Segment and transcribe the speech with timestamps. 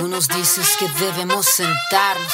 [0.00, 2.32] Tú nos dices que debemos sentarnos,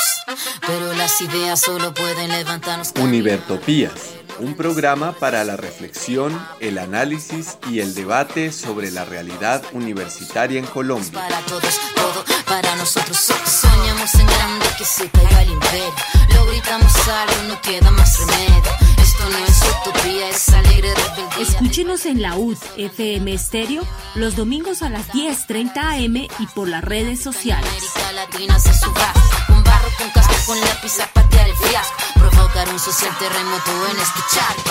[0.65, 2.93] pero las ideas solo pueden levantarnos.
[3.01, 3.91] Univertopías,
[4.39, 10.67] un programa para la reflexión, el análisis y el debate sobre la realidad universitaria en
[10.67, 11.11] Colombia.
[11.13, 13.17] Para todos, todo para nosotros.
[13.17, 15.93] Soñamos en grande que se caiga el imperio.
[16.37, 18.96] Lo gritamos algo, no queda más remedio.
[19.27, 21.43] Esto no es utopía, es alegre rebeldía.
[21.43, 23.83] Escúchenos en la UD FM Estéreo
[24.15, 27.69] los domingos a las 10:30 am y por las redes sociales.
[27.69, 29.13] América Latina se suba
[29.49, 31.97] con barro, con casco, con lápiz a patear el fiasco.
[32.15, 33.97] Provocar un social terremoto en
[34.33, 34.71] charco.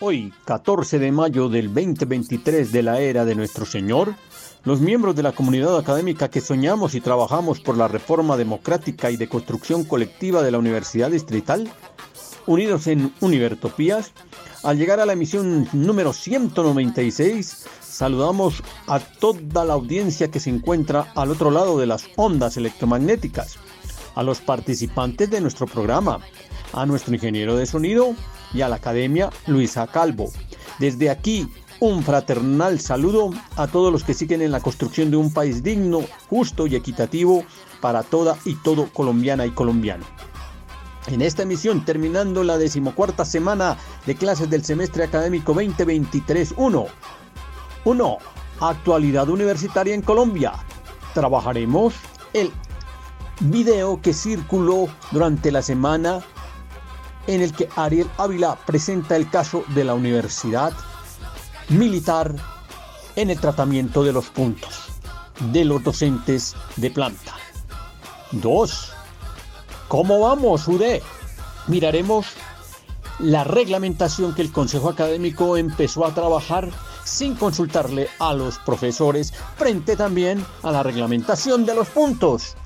[0.00, 4.14] Hoy, 14 de mayo del 2023 de la era de nuestro Señor,
[4.64, 9.16] los miembros de la comunidad académica que soñamos y trabajamos por la reforma democrática y
[9.16, 11.70] de construcción colectiva de la Universidad Distrital,
[12.46, 14.12] unidos en Univertopías,
[14.62, 21.12] al llegar a la emisión número 196, saludamos a toda la audiencia que se encuentra
[21.14, 23.58] al otro lado de las ondas electromagnéticas,
[24.14, 26.20] a los participantes de nuestro programa,
[26.72, 28.14] a nuestro ingeniero de sonido
[28.54, 30.32] y a la Academia Luisa Calvo.
[30.78, 31.48] Desde aquí,
[31.80, 36.02] un fraternal saludo a todos los que siguen en la construcción de un país digno,
[36.28, 37.44] justo y equitativo
[37.80, 40.04] para toda y todo colombiana y colombiano.
[41.08, 46.86] En esta emisión, terminando la decimocuarta semana de clases del semestre académico 2023-1.
[47.84, 48.18] 1.
[48.60, 50.52] Actualidad universitaria en Colombia.
[51.12, 51.94] Trabajaremos
[52.32, 52.50] el
[53.40, 56.20] video que circuló durante la semana
[57.26, 60.72] en el que Ariel Ávila presenta el caso de la Universidad
[61.68, 62.34] Militar
[63.16, 64.94] en el tratamiento de los puntos
[65.52, 67.34] de los docentes de planta.
[68.32, 68.92] 2.
[69.88, 71.00] ¿Cómo vamos, UD?
[71.66, 72.26] Miraremos
[73.18, 76.68] la reglamentación que el Consejo Académico empezó a trabajar
[77.04, 82.56] sin consultarle a los profesores frente también a la reglamentación de los puntos.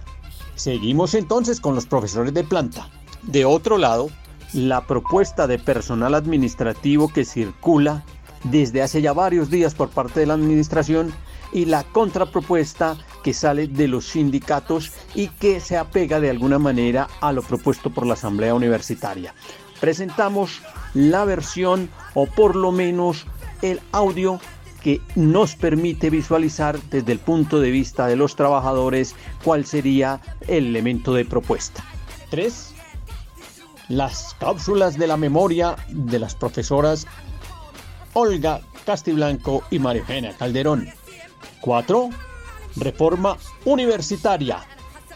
[0.54, 2.88] Seguimos entonces con los profesores de planta.
[3.22, 4.08] De otro lado,
[4.53, 8.04] la propuesta de personal administrativo que circula
[8.44, 11.12] desde hace ya varios días por parte de la administración
[11.53, 17.09] y la contrapropuesta que sale de los sindicatos y que se apega de alguna manera
[17.21, 19.34] a lo propuesto por la Asamblea Universitaria.
[19.81, 20.60] Presentamos
[20.94, 23.26] la versión o por lo menos
[23.62, 24.41] el audio
[24.82, 30.66] que nos permite visualizar desde el punto de vista de los trabajadores cuál sería el
[30.66, 31.84] elemento de propuesta.
[32.31, 32.75] 3.
[33.88, 37.06] Las cápsulas de la memoria de las profesoras
[38.20, 40.88] Olga Castiblanco y María Eugenia Calderón.
[41.60, 42.10] 4.
[42.74, 44.66] Reforma universitaria.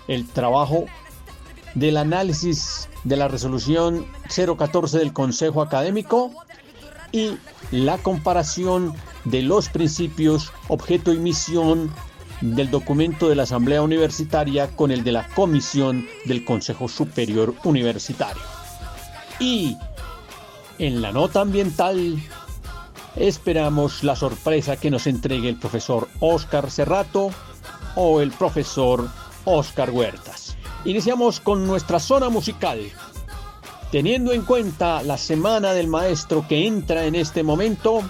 [0.06, 0.84] El trabajo
[1.74, 6.30] del análisis de la resolución 014 del Consejo Académico
[7.10, 7.32] y
[7.72, 11.90] la comparación de los principios, objeto y misión
[12.40, 18.42] del documento de la Asamblea Universitaria con el de la Comisión del Consejo Superior Universitario.
[19.40, 19.76] Y
[20.78, 22.22] en la nota ambiental
[23.16, 27.30] esperamos la sorpresa que nos entregue el profesor Oscar Cerrato
[27.94, 29.08] o el profesor
[29.44, 30.56] Oscar Huertas.
[30.84, 32.80] Iniciamos con nuestra zona musical.
[33.90, 38.00] Teniendo en cuenta la semana del maestro que entra en este momento,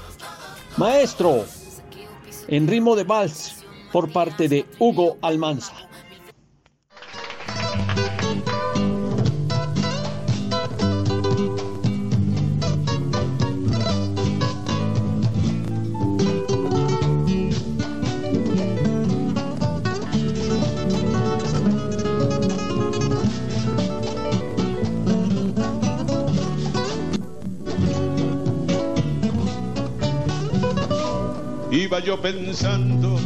[0.77, 1.45] maestro,
[2.47, 5.75] en ritmo de vals por parte de Hugo Almanza.
[31.93, 33.19] Iba yo pensando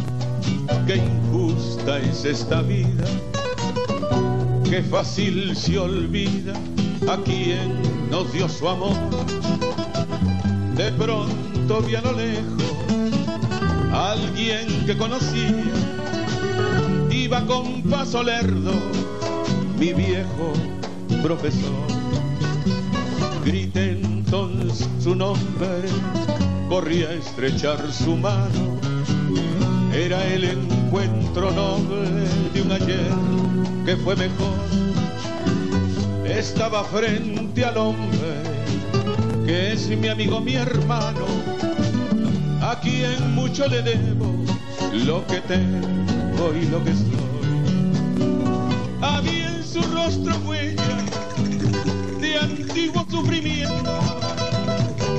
[0.88, 3.04] qué injusta es esta vida,
[4.68, 6.52] qué fácil se olvida
[7.08, 8.96] a quien nos dio su amor.
[10.74, 12.64] De pronto vi a lo lejos
[13.92, 15.72] alguien que conocía,
[17.08, 18.72] iba con paso lerdo,
[19.78, 20.52] mi viejo
[21.22, 21.86] profesor.
[23.44, 25.84] Grité entonces su nombre
[26.68, 28.78] corrí a estrechar su mano.
[29.92, 33.10] Era el encuentro noble de un ayer
[33.84, 34.54] que fue mejor.
[36.24, 38.56] Estaba frente al hombre
[39.46, 41.24] que es mi amigo, mi hermano,
[42.60, 44.34] a quien mucho le debo
[44.92, 47.26] lo que tengo y lo que soy.
[49.00, 50.98] Había en su rostro huella
[52.20, 53.85] de antiguo sufrimiento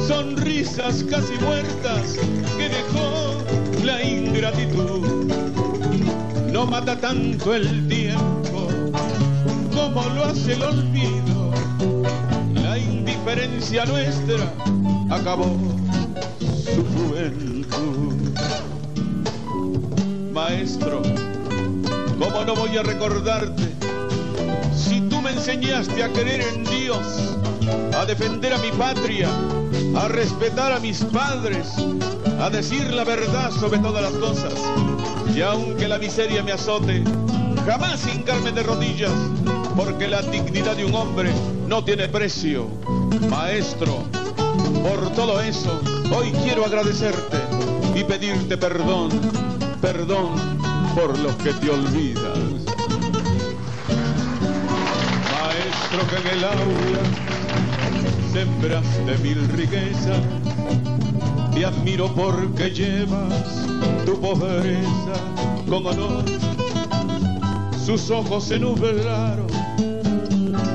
[0.08, 2.16] sonrisas casi muertas
[2.58, 3.44] que dejó
[3.84, 5.34] la ingratitud.
[6.50, 8.70] No mata tanto el tiempo
[9.76, 11.52] como lo hace el olvido.
[12.54, 14.54] La indiferencia nuestra
[15.10, 15.58] acabó
[16.40, 18.16] su juventud.
[20.32, 21.02] Maestro,
[22.18, 23.64] ¿cómo no voy a recordarte
[24.74, 27.36] si tú me enseñaste a creer en Dios,
[27.94, 29.30] a defender a mi patria,
[29.96, 31.68] a respetar a mis padres,
[32.40, 34.54] a decir la verdad sobre todas las cosas?
[35.36, 37.04] Y aunque la miseria me azote,
[37.66, 39.12] jamás hincarme de rodillas,
[39.76, 41.32] porque la dignidad de un hombre
[41.68, 42.68] no tiene precio.
[43.30, 44.04] Maestro,
[44.82, 45.82] por todo eso,
[46.16, 47.38] hoy quiero agradecerte
[47.96, 49.10] y pedirte perdón,
[49.82, 50.58] perdón
[50.96, 52.38] por los que te olvidas.
[55.32, 57.37] Maestro que en el aula
[58.38, 60.22] sembraste mil riquezas,
[61.54, 63.66] te admiro porque llevas
[64.06, 65.16] tu pobreza
[65.68, 66.24] con honor.
[67.84, 69.48] Sus ojos se nublaron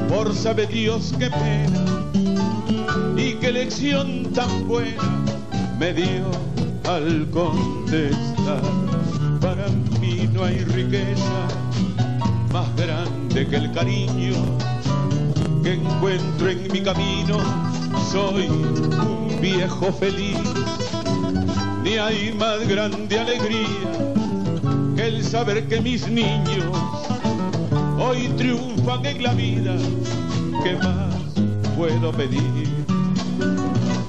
[0.09, 1.85] por sabe Dios qué pena
[3.17, 5.25] y qué lección tan buena
[5.79, 6.25] me dio
[6.88, 8.62] al contestar.
[9.41, 9.69] Para
[10.00, 11.47] mí no hay riqueza
[12.53, 14.72] más grande que el cariño
[15.62, 17.38] que encuentro en mi camino.
[18.11, 20.38] Soy un viejo feliz,
[21.82, 23.67] ni hay más grande alegría
[24.97, 26.76] que el saber que mis niños
[27.99, 29.76] hoy triunfan en la vida.
[30.62, 31.14] ¿Qué más
[31.76, 32.69] puedo pedir?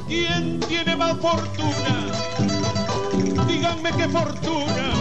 [0.07, 1.95] ¿Quién tiene más fortuna?
[3.47, 4.93] Díganme qué fortuna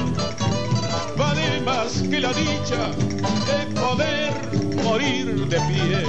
[1.17, 2.91] vale más que la dicha
[3.47, 6.05] de poder morir de pie,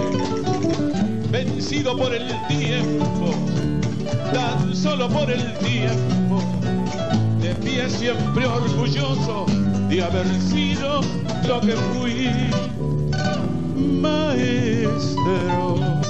[1.29, 3.33] vencido por el tiempo,
[4.33, 6.41] tan solo por el tiempo,
[7.41, 9.45] de pie siempre orgulloso
[9.89, 11.01] de haber sido
[11.47, 12.29] lo que fui,
[14.01, 16.02] maestro.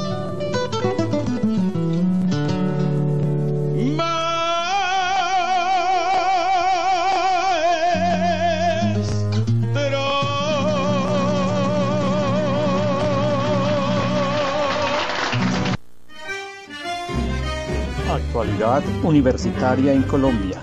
[18.14, 20.62] Actualidad universitaria en Colombia.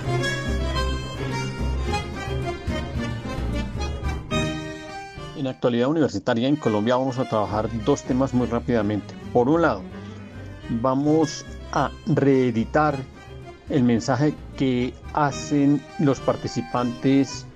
[5.36, 9.14] En actualidad universitaria en Colombia vamos a trabajar dos temas muy rápidamente.
[9.32, 9.82] Por un lado,
[10.80, 12.96] vamos a reeditar
[13.68, 17.46] el mensaje que hacen los participantes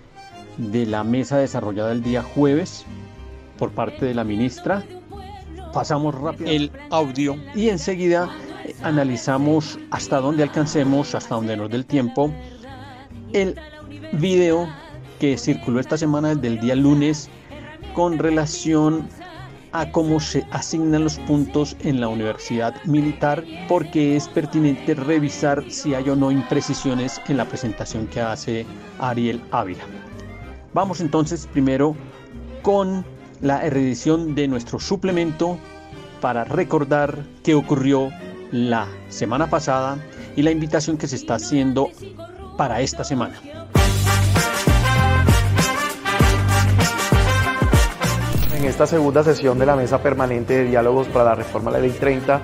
[0.56, 2.84] de la mesa desarrollada el día jueves
[3.60, 4.82] por parte de la ministra.
[5.72, 8.28] Pasamos rápido el audio y enseguida
[8.84, 12.30] analizamos hasta dónde alcancemos, hasta dónde nos dé el tiempo,
[13.32, 13.56] el
[14.12, 14.68] video
[15.18, 17.28] que circuló esta semana desde el día lunes
[17.94, 19.08] con relación
[19.72, 25.94] a cómo se asignan los puntos en la universidad militar porque es pertinente revisar si
[25.94, 28.66] hay o no imprecisiones en la presentación que hace
[29.00, 29.82] Ariel Ávila.
[30.74, 31.96] Vamos entonces primero
[32.62, 33.04] con
[33.40, 35.58] la reedición de nuestro suplemento
[36.20, 38.10] para recordar qué ocurrió
[38.54, 39.98] la semana pasada
[40.36, 41.90] y la invitación que se está haciendo
[42.56, 43.34] para esta semana.
[48.56, 51.86] En esta segunda sesión de la Mesa Permanente de Diálogos para la Reforma de la
[51.88, 52.40] Ley 30,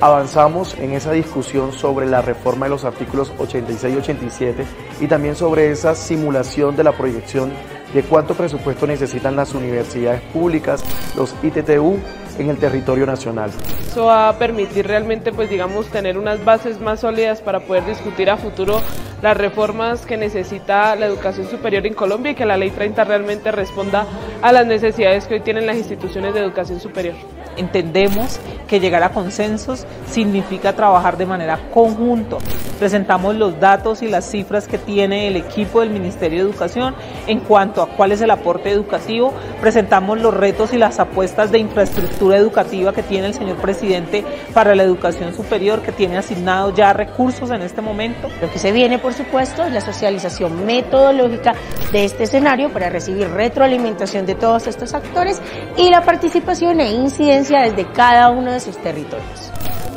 [0.00, 4.64] avanzamos en esa discusión sobre la reforma de los artículos 86 y 87
[5.00, 7.52] y también sobre esa simulación de la proyección
[7.94, 10.84] de cuánto presupuesto necesitan las universidades públicas,
[11.16, 11.98] los ITTU,
[12.38, 13.50] en el territorio nacional.
[13.86, 18.30] Eso va a permitir realmente, pues digamos, tener unas bases más sólidas para poder discutir
[18.30, 18.80] a futuro
[19.20, 23.52] las reformas que necesita la educación superior en Colombia y que la Ley 30 realmente
[23.52, 24.06] responda
[24.40, 27.14] a las necesidades que hoy tienen las instituciones de educación superior.
[27.56, 32.38] Entendemos que llegar a consensos significa trabajar de manera conjunto.
[32.78, 36.94] Presentamos los datos y las cifras que tiene el equipo del Ministerio de Educación
[37.26, 39.34] en cuanto a cuál es el aporte educativo.
[39.60, 44.74] Presentamos los retos y las apuestas de infraestructura educativa que tiene el señor presidente para
[44.74, 48.28] la educación superior, que tiene asignado ya recursos en este momento.
[48.40, 51.54] Lo que se viene, por supuesto, es la socialización metodológica
[51.92, 55.40] de este escenario para recibir retroalimentación de todos estos actores
[55.76, 59.50] y la participación e incidencia desde cada uno de sus territorios.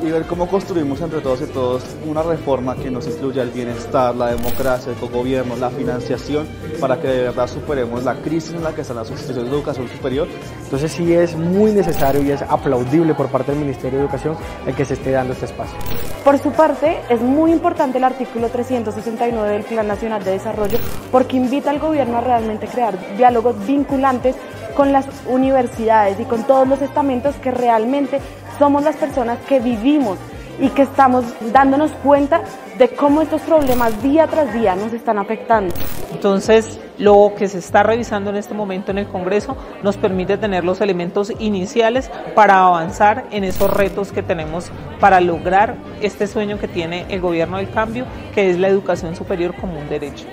[0.04, 4.14] y ver cómo construimos entre todos y todos una reforma que nos incluya el bienestar,
[4.14, 6.48] la democracia, el cogobierno, la financiación,
[6.82, 9.88] para que de verdad superemos la crisis en la que están las instituciones de educación
[9.88, 10.28] superior.
[10.64, 14.36] Entonces sí es muy necesario y es aplaudible por parte del Ministerio de Educación
[14.68, 15.78] el que se esté dando este espacio.
[16.24, 20.78] Por su parte, es muy importante el artículo 369 del Plan Nacional de Desarrollo
[21.12, 24.36] porque invita al gobierno a realmente crear diálogos vinculantes
[24.75, 28.20] con las universidades y con todos los estamentos que realmente
[28.60, 30.17] somos las personas que vivimos
[30.60, 32.41] y que estamos dándonos cuenta
[32.77, 35.74] de cómo estos problemas día tras día nos están afectando.
[36.13, 40.63] Entonces, lo que se está revisando en este momento en el Congreso nos permite tener
[40.63, 46.67] los elementos iniciales para avanzar en esos retos que tenemos para lograr este sueño que
[46.67, 50.25] tiene el gobierno del cambio, que es la educación superior como un derecho.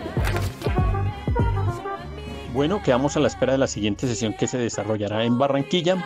[2.53, 6.05] Bueno, quedamos a la espera de la siguiente sesión que se desarrollará en Barranquilla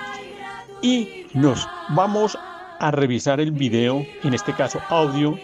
[0.80, 2.38] y nos vamos
[2.78, 5.36] a revisar el video, en este caso audio,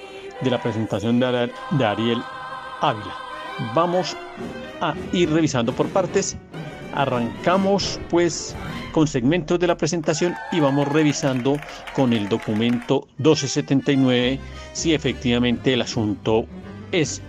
[0.42, 2.22] de la presentación de Ariel
[2.80, 3.16] Ávila.
[3.74, 4.16] Vamos
[4.80, 6.36] a ir revisando por partes.
[6.94, 8.54] Arrancamos pues
[8.92, 11.56] con segmentos de la presentación y vamos revisando
[11.94, 14.38] con el documento 1279
[14.72, 16.46] si efectivamente el asunto
[16.92, 17.20] es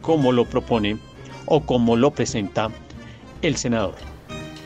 [0.00, 0.96] como lo propone
[1.44, 2.70] o como lo presenta
[3.42, 3.94] el senador.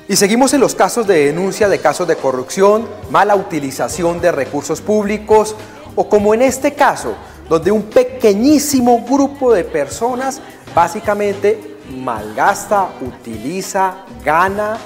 [0.09, 4.81] Y seguimos en los casos de denuncia de casos de corrupción, mala utilización de recursos
[4.81, 5.55] públicos
[5.95, 7.15] o como en este caso,
[7.49, 10.41] donde un pequeñísimo grupo de personas
[10.75, 14.79] básicamente malgasta, utiliza, gana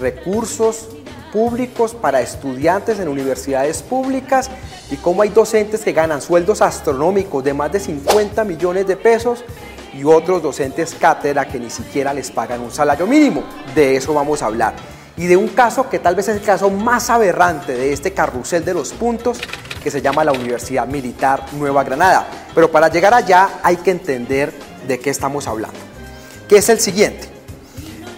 [0.00, 0.88] recursos
[1.32, 4.50] públicos para estudiantes en universidades públicas
[4.90, 9.44] y como hay docentes que ganan sueldos astronómicos de más de 50 millones de pesos
[9.94, 13.44] y otros docentes cátedra que ni siquiera les pagan un salario mínimo.
[13.74, 14.74] De eso vamos a hablar.
[15.16, 18.64] Y de un caso que tal vez es el caso más aberrante de este carrusel
[18.64, 19.38] de los puntos,
[19.82, 22.26] que se llama la Universidad Militar Nueva Granada.
[22.54, 24.52] Pero para llegar allá hay que entender
[24.88, 25.78] de qué estamos hablando.
[26.48, 27.28] Que es el siguiente.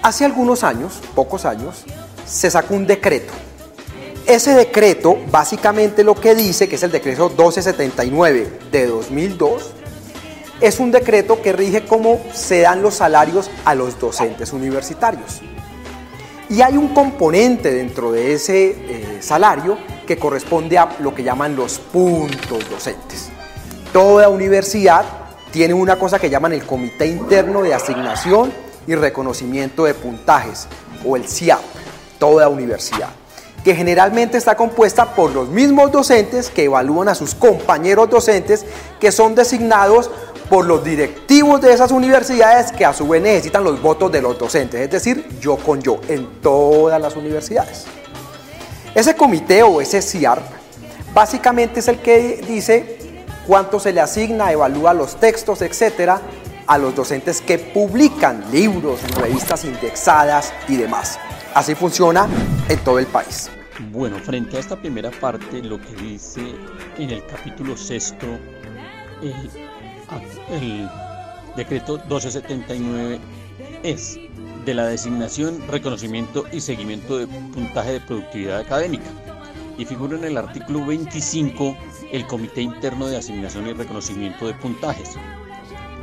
[0.03, 1.85] Hace algunos años, pocos años,
[2.25, 3.33] se sacó un decreto.
[4.27, 9.76] Ese decreto básicamente lo que dice, que es el decreto 1279 de 2002,
[10.61, 15.41] es un decreto que rige cómo se dan los salarios a los docentes universitarios.
[16.49, 21.57] Y hay un componente dentro de ese eh, salario que corresponde a lo que llaman
[21.57, 23.31] los puntos docentes.
[23.93, 25.05] Toda universidad
[25.51, 28.53] tiene una cosa que llaman el Comité Interno de Asignación
[28.87, 30.69] y Reconocimiento de Puntajes,
[31.05, 31.61] o el CIAP,
[32.19, 33.09] toda universidad,
[33.65, 38.65] que generalmente está compuesta por los mismos docentes que evalúan a sus compañeros docentes
[39.01, 40.11] que son designados
[40.49, 44.39] por los directivos de esas universidades que a su vez necesitan los votos de los
[44.39, 47.87] docentes, es decir, yo con yo, en todas las universidades.
[48.95, 50.41] Ese comité o ese CIAR
[51.13, 52.99] básicamente es el que dice
[53.47, 56.21] cuánto se le asigna, evalúa los textos, etcétera,
[56.67, 61.19] a los docentes que publican libros, revistas indexadas y demás.
[61.55, 62.29] Así funciona
[62.69, 63.51] en todo el país.
[63.93, 66.41] Bueno, frente a esta primera parte, lo que dice
[66.99, 68.27] en el capítulo sexto,
[69.23, 69.66] el
[70.51, 70.89] el
[71.57, 73.19] decreto 1279
[73.83, 74.19] es
[74.65, 79.05] de la designación, reconocimiento y seguimiento de puntaje de productividad académica.
[79.79, 81.77] Y figura en el artículo 25
[82.13, 85.17] el Comité Interno de Asignación y Reconocimiento de Puntajes.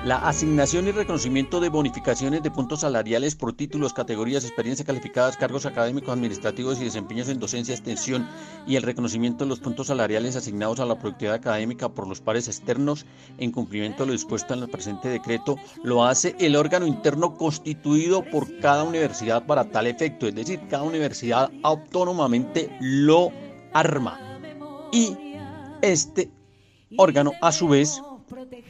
[0.04, 5.66] La asignación y reconocimiento de bonificaciones de puntos salariales por títulos, categorías, experiencias calificadas, cargos
[5.66, 8.28] académicos, administrativos y desempeños en docencia, extensión
[8.68, 12.50] y el reconocimiento de los puntos salariales asignados a la productividad académica por los pares
[12.50, 13.06] externos
[13.38, 18.26] en cumplimiento de lo dispuesto en el presente decreto lo hace el órgano interno constituido
[18.30, 23.32] por cada universidad para tal efecto, es decir, cada universidad autónomamente lo
[23.72, 24.20] arma.
[24.92, 25.16] Y
[25.82, 26.30] este
[26.98, 28.02] órgano a su vez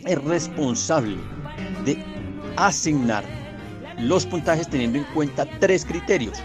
[0.06, 1.18] es responsable
[1.86, 2.04] de
[2.58, 3.24] asignar
[4.00, 6.42] los puntajes teniendo en cuenta tres criterios.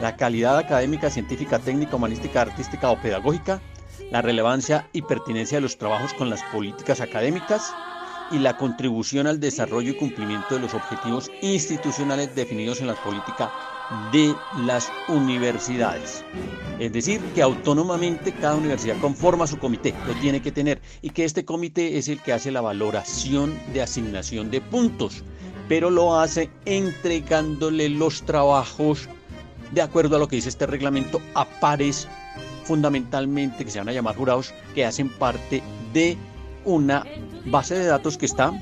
[0.00, 3.60] La calidad académica, científica, técnica, humanística, artística o pedagógica,
[4.10, 7.72] la relevancia y pertinencia de los trabajos con las políticas académicas
[8.30, 13.52] y la contribución al desarrollo y cumplimiento de los objetivos institucionales definidos en la política
[14.12, 14.34] de
[14.64, 16.24] las universidades.
[16.78, 21.24] Es decir, que autónomamente cada universidad conforma su comité, lo tiene que tener, y que
[21.24, 25.22] este comité es el que hace la valoración de asignación de puntos,
[25.68, 29.08] pero lo hace entregándole los trabajos
[29.72, 32.08] de acuerdo a lo que dice este reglamento a pares
[32.64, 36.16] fundamentalmente que se van a llamar jurados que hacen parte de
[36.64, 37.04] una
[37.46, 38.52] base de datos que está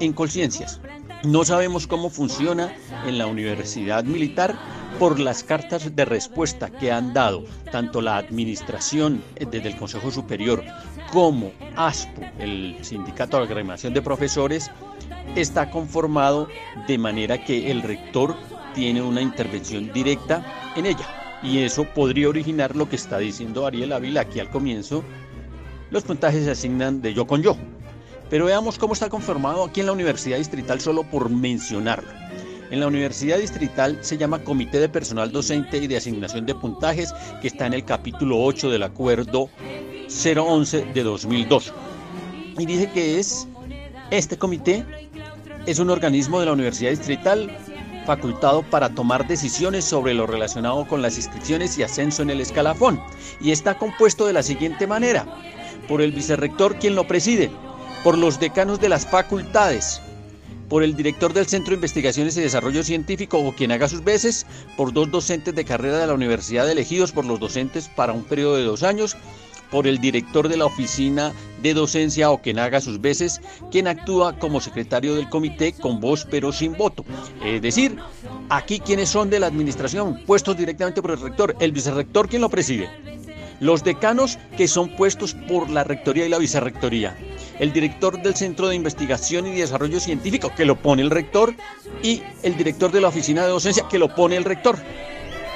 [0.00, 0.80] en conciencias.
[1.24, 2.74] No sabemos cómo funciona
[3.06, 4.58] en la Universidad Militar
[4.98, 10.10] por las cartas de respuesta que han dado tanto la administración eh, desde el Consejo
[10.10, 10.62] Superior
[11.10, 14.70] como ASPO, el Sindicato de Agremiación de Profesores,
[15.34, 16.46] está conformado
[16.86, 18.36] de manera que el rector
[18.74, 21.40] tiene una intervención directa en ella.
[21.42, 25.02] Y eso podría originar lo que está diciendo Ariel Ávila aquí al comienzo.
[25.90, 27.56] Los puntajes se asignan de yo con yo.
[28.30, 32.08] Pero veamos cómo está conformado aquí en la Universidad Distrital solo por mencionarlo.
[32.70, 37.12] En la Universidad Distrital se llama Comité de Personal Docente y de Asignación de Puntajes,
[37.40, 39.48] que está en el capítulo 8 del acuerdo
[40.08, 41.72] 011 de 2002.
[42.58, 43.46] Y dice que es
[44.10, 44.84] este comité
[45.66, 47.56] es un organismo de la Universidad Distrital
[48.06, 53.00] facultado para tomar decisiones sobre lo relacionado con las inscripciones y ascenso en el escalafón
[53.40, 55.26] y está compuesto de la siguiente manera:
[55.88, 57.50] por el vicerrector quien lo preside,
[58.04, 60.02] por los decanos de las facultades,
[60.68, 64.46] por el director del Centro de Investigaciones y Desarrollo Científico o quien haga sus veces,
[64.76, 68.56] por dos docentes de carrera de la universidad elegidos por los docentes para un periodo
[68.56, 69.16] de dos años
[69.70, 71.32] por el director de la oficina
[71.62, 73.40] de docencia o quien haga sus veces,
[73.72, 77.06] quien actúa como secretario del comité con voz pero sin voto.
[77.42, 77.96] Es decir,
[78.50, 82.50] aquí quienes son de la administración, puestos directamente por el rector, el vicerrector quien lo
[82.50, 82.90] preside,
[83.60, 87.16] los decanos que son puestos por la rectoría y la vicerrectoría,
[87.58, 91.54] el director del Centro de Investigación y Desarrollo Científico que lo pone el rector
[92.02, 94.76] y el director de la oficina de docencia que lo pone el rector.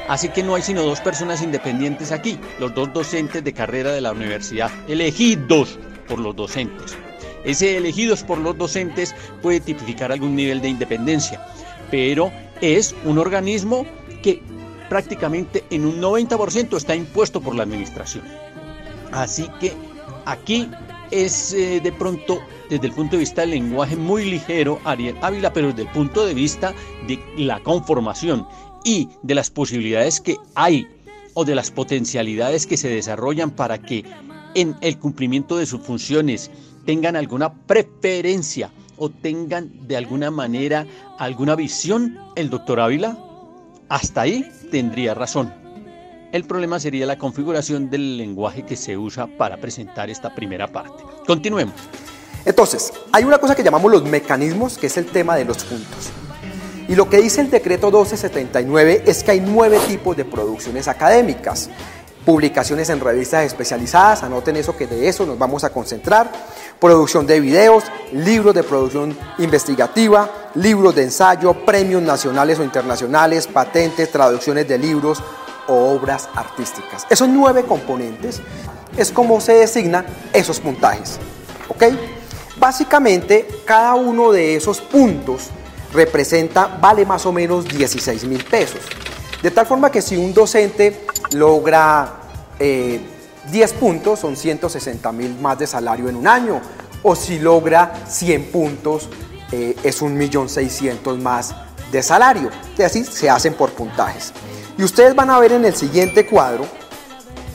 [0.09, 4.01] Así que no hay sino dos personas independientes aquí, los dos docentes de carrera de
[4.01, 5.79] la universidad, elegidos
[6.09, 6.97] por los docentes.
[7.45, 11.47] Ese elegidos por los docentes puede tipificar algún nivel de independencia,
[11.91, 13.87] pero es un organismo
[14.23, 14.43] que
[14.89, 18.25] prácticamente en un 90% está impuesto por la administración.
[19.13, 19.75] Así que
[20.25, 20.71] aquí
[21.11, 25.53] es eh, de pronto, desde el punto de vista del lenguaje, muy ligero Ariel Ávila,
[25.53, 26.75] pero desde el punto de vista
[27.07, 28.47] de la conformación
[28.85, 30.87] y de las posibilidades que hay
[31.35, 34.05] o de las potencialidades que se desarrollan para que
[34.55, 36.51] en el cumplimiento de sus funciones
[36.85, 40.87] tengan alguna preferencia o tengan de alguna manera
[41.19, 43.19] alguna visión, el doctor Ávila
[43.89, 45.53] hasta ahí tendría razón.
[46.31, 51.03] El problema sería la configuración del lenguaje que se usa para presentar esta primera parte.
[51.27, 51.75] Continuemos.
[52.45, 56.11] Entonces, hay una cosa que llamamos los mecanismos, que es el tema de los puntos.
[56.87, 61.71] Y lo que dice el decreto 1279 es que hay nueve tipos de producciones académicas.
[62.27, 66.31] Publicaciones en revistas especializadas, anoten eso que de eso nos vamos a concentrar.
[66.79, 74.13] Producción de videos, libros de producción investigativa, libros de ensayo, premios nacionales o internacionales, patentes,
[74.13, 75.23] traducciones de libros
[75.69, 77.07] o obras artísticas.
[77.09, 78.41] Esos nueve componentes
[78.97, 81.19] es como se designan esos puntajes.
[81.69, 81.85] ¿Ok?
[82.59, 85.51] Básicamente, cada uno de esos puntos
[85.93, 88.81] representa, vale más o menos 16 mil pesos.
[89.43, 92.15] De tal forma que si un docente logra
[92.59, 96.61] 10 eh, puntos, son 160 mil más de salario en un año,
[97.03, 99.09] o si logra 100 puntos,
[99.53, 101.55] eh, es un millón 600 más
[101.93, 102.51] de salario.
[102.77, 104.33] Y así se hacen por puntajes.
[104.79, 106.65] Y ustedes van a ver en el siguiente cuadro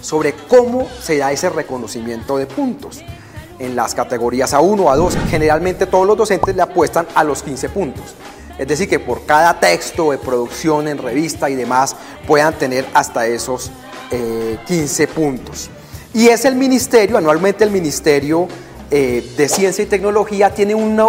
[0.01, 3.01] sobre cómo se da ese reconocimiento de puntos.
[3.59, 8.03] En las categorías A1, A2, generalmente todos los docentes le apuestan a los 15 puntos.
[8.57, 11.95] Es decir, que por cada texto de producción en revista y demás
[12.27, 13.71] puedan tener hasta esos
[14.67, 15.69] 15 eh, puntos.
[16.13, 18.49] Y es el ministerio, anualmente el Ministerio
[18.95, 20.99] eh, de Ciencia y Tecnología tiene un,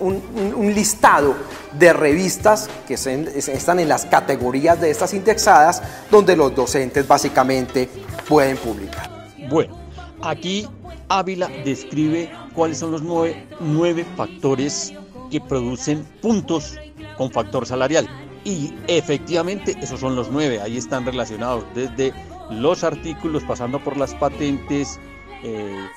[0.00, 1.36] un, listado
[1.78, 7.88] de revistas que están en las categorías de estas indexadas, donde los docentes básicamente
[8.28, 9.08] pueden publicar.
[9.48, 9.78] Bueno,
[10.20, 10.66] aquí
[11.08, 14.92] Ávila describe cuáles son los nueve, nueve factores
[15.30, 16.74] que producen puntos
[17.16, 18.08] con factor salarial.
[18.42, 22.12] Y efectivamente esos son los nueve, ahí están relacionados desde
[22.50, 24.98] los artículos, pasando por las patentes,
[25.42, 25.88] eh,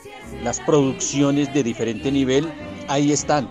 [0.44, 2.52] las producciones de diferente nivel,
[2.88, 3.50] ahí están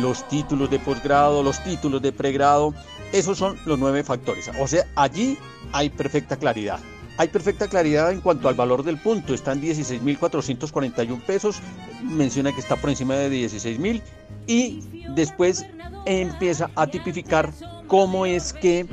[0.00, 2.74] los títulos de posgrado, los títulos de pregrado,
[3.12, 4.50] esos son los nueve factores.
[4.60, 5.38] O sea, allí
[5.72, 6.80] hay perfecta claridad.
[7.18, 11.60] Hay perfecta claridad en cuanto al valor del punto, están 16.441 pesos,
[12.02, 14.02] menciona que está por encima de 16.000
[14.46, 15.64] y después
[16.04, 17.52] empieza a tipificar
[17.86, 18.86] cómo es que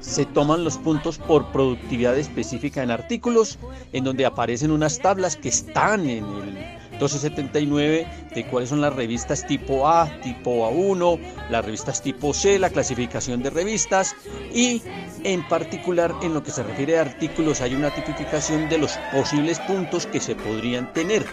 [0.00, 3.58] se toman los puntos por productividad específica en artículos,
[3.92, 9.46] en donde aparecen unas tablas que están en el 1279 de cuáles son las revistas
[9.46, 11.18] tipo A, tipo A1,
[11.50, 14.14] las revistas tipo C, la clasificación de revistas
[14.52, 14.82] y
[15.24, 19.58] en particular en lo que se refiere a artículos hay una tipificación de los posibles
[19.60, 21.24] puntos que se podrían tener.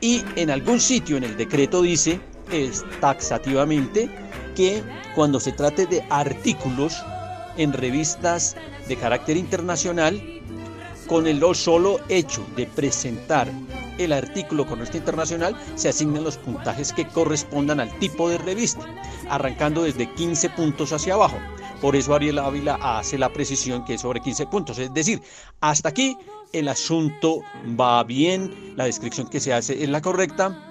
[0.00, 2.20] Y en algún sitio en el decreto dice
[2.52, 4.08] es taxativamente
[4.54, 4.82] que
[5.18, 7.04] cuando se trate de artículos
[7.56, 8.54] en revistas
[8.86, 10.22] de carácter internacional,
[11.08, 13.50] con el solo hecho de presentar
[13.98, 18.86] el artículo con nuestra internacional, se asignan los puntajes que correspondan al tipo de revista,
[19.28, 21.38] arrancando desde 15 puntos hacia abajo.
[21.80, 24.78] Por eso Ariel Ávila hace la precisión que es sobre 15 puntos.
[24.78, 25.20] Es decir,
[25.60, 26.16] hasta aquí
[26.52, 30.67] el asunto va bien, la descripción que se hace es la correcta.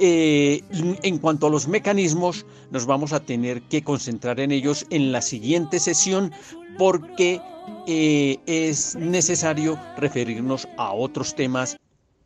[0.00, 0.62] Eh,
[1.02, 5.20] en cuanto a los mecanismos, nos vamos a tener que concentrar en ellos en la
[5.20, 6.32] siguiente sesión
[6.78, 7.40] porque
[7.86, 11.76] eh, es necesario referirnos a otros temas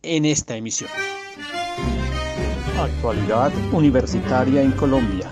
[0.02, 0.90] en esta emisión.
[2.78, 5.30] Actualidad universitaria en Colombia.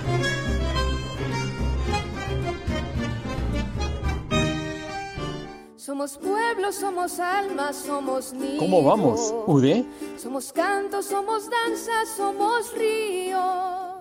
[6.73, 8.59] Somos alma, somos niños.
[8.59, 9.85] ¿Cómo vamos, UD?
[10.17, 14.01] Somos canto, somos danza, somos río.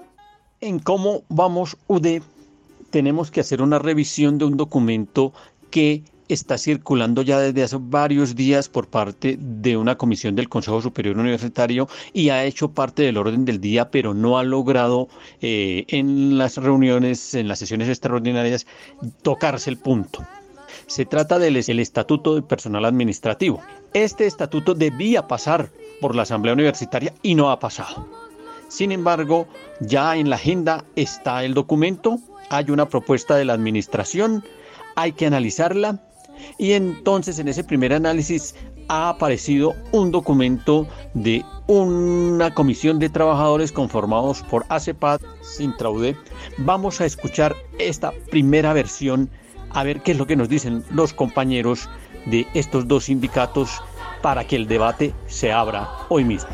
[0.61, 2.21] En cómo vamos, UD,
[2.89, 5.33] tenemos que hacer una revisión de un documento
[5.71, 10.79] que está circulando ya desde hace varios días por parte de una comisión del Consejo
[10.79, 15.07] Superior Universitario y ha hecho parte del orden del día, pero no ha logrado
[15.41, 18.67] eh, en las reuniones, en las sesiones extraordinarias,
[19.23, 20.23] tocarse el punto.
[20.89, 23.61] Se trata del Estatuto del Personal Administrativo.
[23.93, 25.69] Este estatuto debía pasar
[26.01, 28.07] por la Asamblea Universitaria y no ha pasado.
[28.69, 29.47] Sin embargo,
[29.81, 32.17] ya en la agenda está el documento,
[32.49, 34.43] hay una propuesta de la Administración,
[34.95, 35.99] hay que analizarla
[36.57, 38.55] y entonces en ese primer análisis
[38.87, 46.17] ha aparecido un documento de una comisión de trabajadores conformados por ACEPAD, Sintraude.
[46.57, 49.29] Vamos a escuchar esta primera versión
[49.71, 51.89] a ver qué es lo que nos dicen los compañeros
[52.25, 53.81] de estos dos sindicatos
[54.21, 56.49] para que el debate se abra hoy mismo.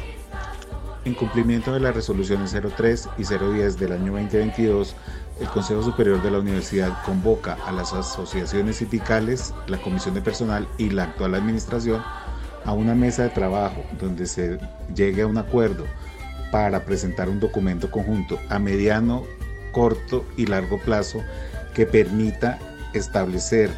[1.06, 4.96] En cumplimiento de las resoluciones 03 y 010 del año 2022,
[5.40, 10.68] el Consejo Superior de la Universidad convoca a las asociaciones sindicales, la Comisión de Personal
[10.78, 12.02] y la actual administración
[12.64, 14.58] a una mesa de trabajo donde se
[14.96, 15.86] llegue a un acuerdo
[16.52, 19.24] para presentar un documento conjunto a mediano,
[19.72, 21.22] corto y largo plazo
[21.76, 22.58] que permita
[22.96, 23.72] establecer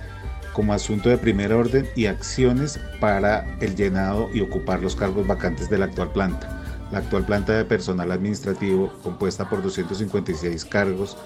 [0.53, 5.69] como asunto de primer orden y acciones para el llenado y ocupar los cargos vacantes
[5.69, 6.63] de la actual planta.
[6.91, 11.17] La actual planta de personal administrativo, compuesta por 256 cargos,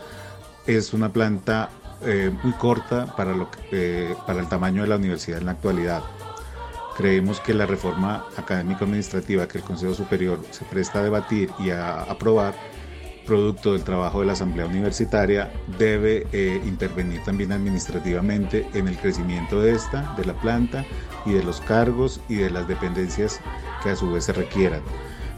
[0.68, 1.70] es una planta
[2.04, 6.02] eh, muy corta para, lo eh, para el tamaño de la universidad en la actualidad.
[6.98, 12.02] Creemos que la reforma académico-administrativa que el Consejo Superior se presta a debatir y a
[12.02, 12.54] aprobar
[13.32, 19.62] producto del trabajo de la Asamblea Universitaria, debe eh, intervenir también administrativamente en el crecimiento
[19.62, 20.84] de esta, de la planta
[21.26, 23.40] y de los cargos y de las dependencias
[23.82, 24.82] que a su vez se requieran.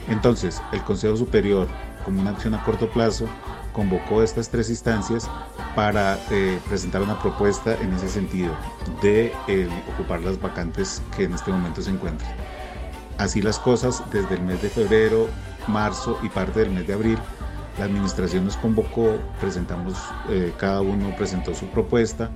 [0.10, 1.68] Entonces, el Consejo Superior,
[2.04, 3.28] como una acción a corto plazo,
[3.74, 5.30] convocó estas tres instancias
[5.76, 8.56] para eh, presentar una propuesta en ese sentido
[9.04, 12.34] de eh, ocupar las vacantes que en este momento se encuentran.
[13.20, 15.28] Así las cosas, desde el mes de febrero,
[15.68, 17.20] marzo y parte del mes de abril,
[17.78, 19.96] la administración nos convocó, presentamos,
[20.30, 22.30] eh, cada uno presentó su propuesta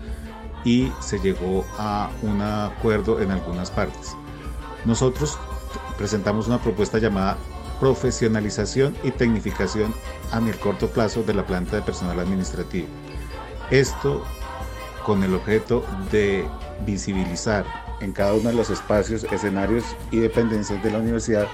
[0.63, 4.15] y se llegó a un acuerdo en algunas partes.
[4.85, 5.37] Nosotros
[5.97, 7.37] presentamos una propuesta llamada
[7.79, 9.93] profesionalización y tecnificación
[10.31, 12.87] a el corto plazo de la planta de personal administrativo.
[13.69, 14.23] Esto
[15.05, 16.45] con el objeto de
[16.85, 17.65] visibilizar
[18.01, 21.47] en cada uno de los espacios, escenarios y dependencias de la universidad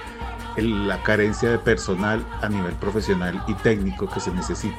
[0.56, 4.78] la carencia de personal a nivel profesional y técnico que se necesita.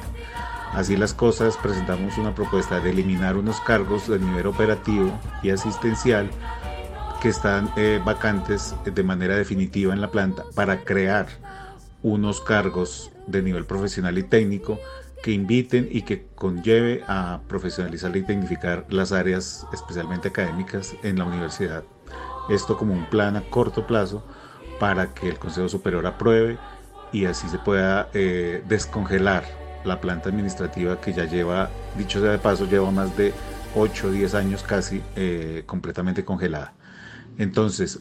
[0.72, 5.10] Así las cosas, presentamos una propuesta de eliminar unos cargos del nivel operativo
[5.42, 6.30] y asistencial
[7.20, 11.28] que están eh, vacantes de manera definitiva en la planta para crear
[12.02, 14.78] unos cargos de nivel profesional y técnico
[15.22, 21.24] que inviten y que conlleve a profesionalizar y tecnificar las áreas especialmente académicas en la
[21.24, 21.84] universidad.
[22.48, 24.24] Esto como un plan a corto plazo
[24.78, 26.58] para que el Consejo Superior apruebe
[27.12, 29.44] y así se pueda eh, descongelar
[29.84, 33.32] la planta administrativa que ya lleva, dicho sea de paso, lleva más de
[33.74, 36.74] 8 o 10 años casi eh, completamente congelada.
[37.38, 38.00] Entonces,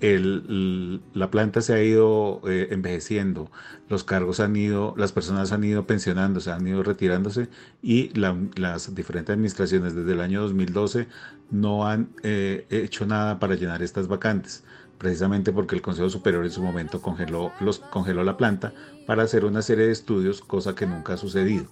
[0.00, 3.50] la planta se ha ido eh, envejeciendo,
[3.88, 7.48] los cargos han ido, las personas han ido pensionándose, han ido retirándose
[7.80, 11.06] y las diferentes administraciones desde el año 2012
[11.50, 14.62] no han hecho nada para llenar estas vacantes
[14.98, 18.72] precisamente porque el Consejo Superior en su momento congeló, los, congeló la planta
[19.06, 21.66] para hacer una serie de estudios, cosa que nunca ha sucedido.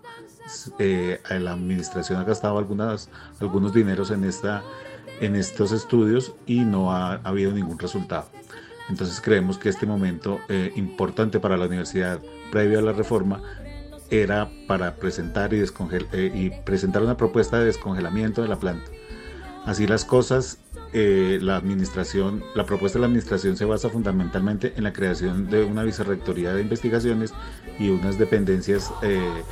[0.79, 3.09] Eh, la administración ha gastado algunas,
[3.41, 4.63] algunos dineros en, esta,
[5.21, 8.29] en estos estudios y no ha, habido ningún resultado.
[8.89, 13.41] Entonces creemos que este momento eh, importante para la universidad previo a la reforma
[14.11, 15.65] era para presentar y,
[16.13, 18.91] eh, presentar una propuesta de descongelamiento de la planta.
[19.65, 20.59] Así las cosas,
[20.93, 25.65] eh, la administración, la propuesta de la administración se basa fundamentalmente en la creación de
[25.65, 27.33] una vicerrectoría de investigaciones
[27.79, 29.43] y unas dependencias eh,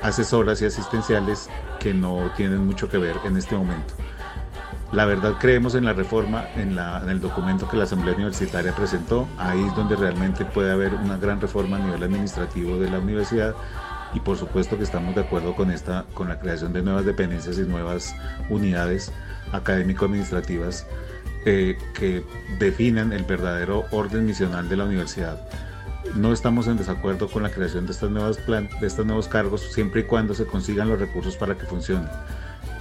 [0.00, 1.48] asesoras y asistenciales
[1.80, 3.94] que no tienen mucho que ver en este momento.
[4.92, 9.28] La verdad creemos en la reforma, en, en, el documento que la Asamblea Universitaria presentó.
[9.38, 13.54] Ahí es donde realmente puede haber una gran reforma a nivel administrativo de la universidad
[14.14, 17.58] y por supuesto que estamos de acuerdo con, esta, con la creación de nuevas dependencias
[17.58, 18.14] y nuevas
[18.48, 19.12] unidades
[19.52, 20.86] académico-administrativas
[21.46, 22.24] eh, que
[22.58, 25.40] definan el verdadero orden misional de la universidad.
[26.14, 30.02] No estamos en desacuerdo con la creación de, estas nuevas de estos nuevos cargos siempre
[30.02, 32.08] y cuando se consigan los recursos para que funcionen.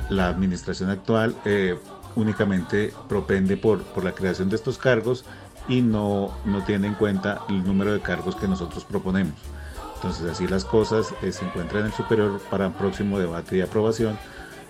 [0.10, 1.78] La administración actual eh,
[2.16, 5.26] únicamente propende por, por la creación de estos cargos
[5.68, 9.36] y no, no tiene en cuenta el número de cargos que nosotros proponemos.
[9.96, 14.18] Entonces así las cosas eh, se encuentran en el superior para próximo debate y aprobación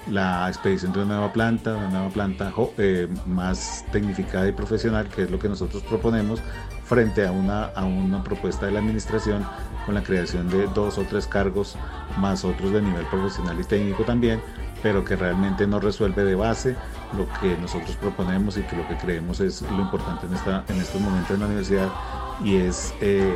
[0.08, 5.24] la expedición de una nueva planta, una nueva planta eh, más tecnificada y profesional, que
[5.24, 6.42] es lo que nosotros proponemos,
[6.86, 9.46] frente a una, a una propuesta de la administración
[9.86, 11.76] con la creación de dos o tres cargos,
[12.18, 14.42] más otros de nivel profesional y técnico también,
[14.82, 16.76] pero que realmente no resuelve de base
[17.16, 20.78] lo que nosotros proponemos y que lo que creemos es lo importante en, esta, en
[20.80, 21.90] estos momentos en la universidad
[22.44, 23.36] y es eh,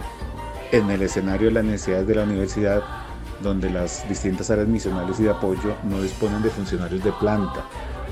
[0.71, 2.81] en el escenario de las necesidades de la universidad
[3.43, 7.65] donde las distintas áreas misionales y de apoyo no disponen de funcionarios de planta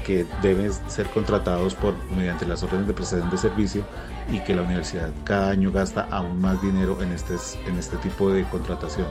[0.05, 3.83] que deben ser contratados por mediante las órdenes de prestación de servicio
[4.31, 7.35] y que la universidad cada año gasta aún más dinero en este,
[7.67, 9.07] en este tipo de contratación.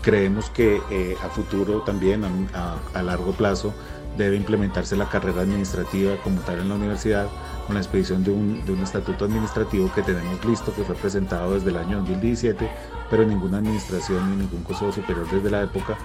[0.00, 3.72] Creemos que eh, a futuro también, a, a largo plazo,
[4.16, 7.28] debe implementarse la carrera administrativa como tal en la universidad
[7.66, 11.54] con la expedición de un, de un, estatuto administrativo que tenemos listo, que fue presentado
[11.54, 12.68] desde el año 2017,
[13.10, 15.96] pero ninguna administración ni ningún consejo superior desde la época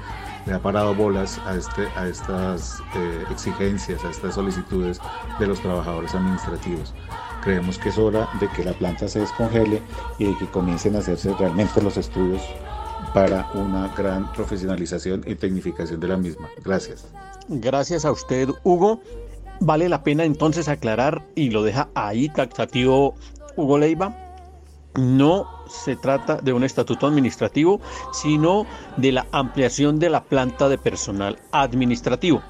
[0.46, 5.00] le ha parado bolas a, este, a estas eh, exigencias, a estas solicitudes
[5.40, 6.94] de los trabajadores administrativos.
[7.44, 9.82] Creemos que es hora de que la planta se descongele
[10.18, 12.42] y de que comiencen a hacerse realmente los estudios
[13.14, 16.50] para una gran profesionalización y tecnificación de la misma.
[16.64, 17.06] Gracias.
[17.50, 19.02] Gracias a usted, Hugo.
[19.60, 23.16] Vale la pena entonces aclarar, y lo deja ahí taxativo
[23.56, 24.16] Hugo Leiva,
[24.96, 27.82] no se trata de un estatuto administrativo,
[28.14, 28.66] sino
[28.98, 32.42] de la ampliación de la planta de personal administrativo.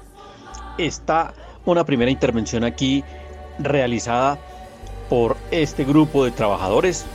[0.76, 3.04] Está una primera intervención aquí
[3.58, 4.38] realizada
[5.08, 7.06] por este grupo de trabajadores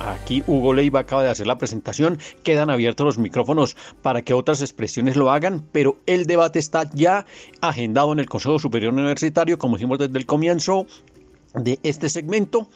[0.00, 4.60] Aquí Hugo Leiva acaba de hacer la presentación, quedan abiertos los micrófonos para que otras
[4.60, 7.26] expresiones lo hagan, pero el debate está ya
[7.60, 10.86] agendado en el Consejo Superior Universitario, como dijimos desde el comienzo
[11.54, 12.68] de este segmento.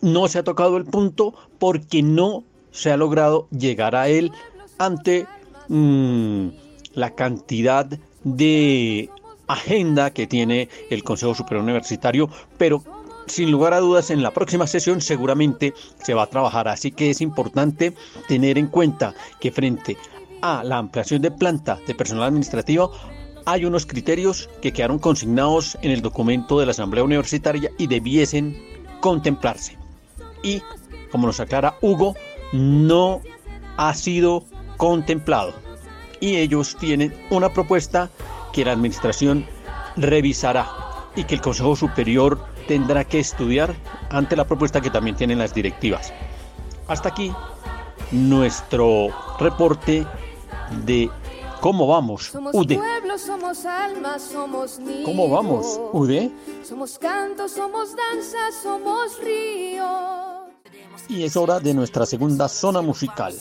[0.00, 4.30] No se ha tocado el punto porque no se ha logrado llegar a él
[4.78, 5.26] ante
[5.68, 6.48] mm,
[6.94, 7.86] la cantidad
[8.22, 9.10] de
[9.48, 12.82] agenda que tiene el Consejo Superior Universitario, pero
[13.26, 16.68] sin lugar a dudas en la próxima sesión seguramente se va a trabajar.
[16.68, 17.94] Así que es importante
[18.28, 19.96] tener en cuenta que frente
[20.42, 22.92] a la ampliación de planta de personal administrativo
[23.46, 28.60] hay unos criterios que quedaron consignados en el documento de la Asamblea Universitaria y debiesen
[29.00, 29.78] contemplarse.
[30.42, 30.60] Y,
[31.12, 32.16] como nos aclara Hugo,
[32.52, 33.20] no
[33.76, 34.44] ha sido
[34.76, 35.54] contemplado.
[36.18, 38.10] Y ellos tienen una propuesta
[38.52, 39.46] que la Administración
[39.96, 40.68] revisará
[41.14, 43.74] y que el Consejo Superior tendrá que estudiar
[44.10, 46.12] ante la propuesta que también tienen las directivas.
[46.88, 47.32] Hasta aquí
[48.12, 50.06] nuestro reporte
[50.84, 51.10] de
[51.60, 52.76] cómo vamos, somos UD.
[52.76, 55.04] Pueblo, somos alma, somos niños.
[55.04, 56.30] ¿Cómo vamos, UD?
[56.64, 60.46] Somos canto, somos danza, somos río.
[61.08, 63.34] Y es hora de nuestra segunda zona musical,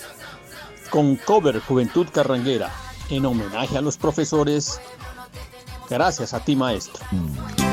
[0.89, 2.71] con cover Juventud Carranguera,
[3.09, 4.79] en homenaje a los profesores.
[5.89, 7.03] Gracias a ti, maestro.
[7.11, 7.64] Día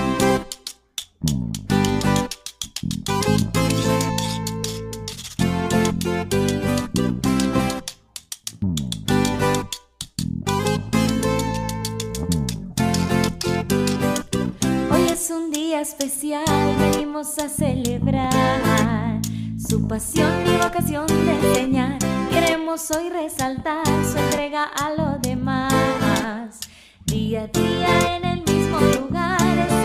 [15.83, 16.45] especial,
[16.79, 19.21] venimos a celebrar
[19.59, 21.99] su pasión y vocación de enseñar.
[22.31, 26.61] Queremos hoy resaltar su entrega a lo demás.
[27.05, 29.82] Día a día en el mismo lugar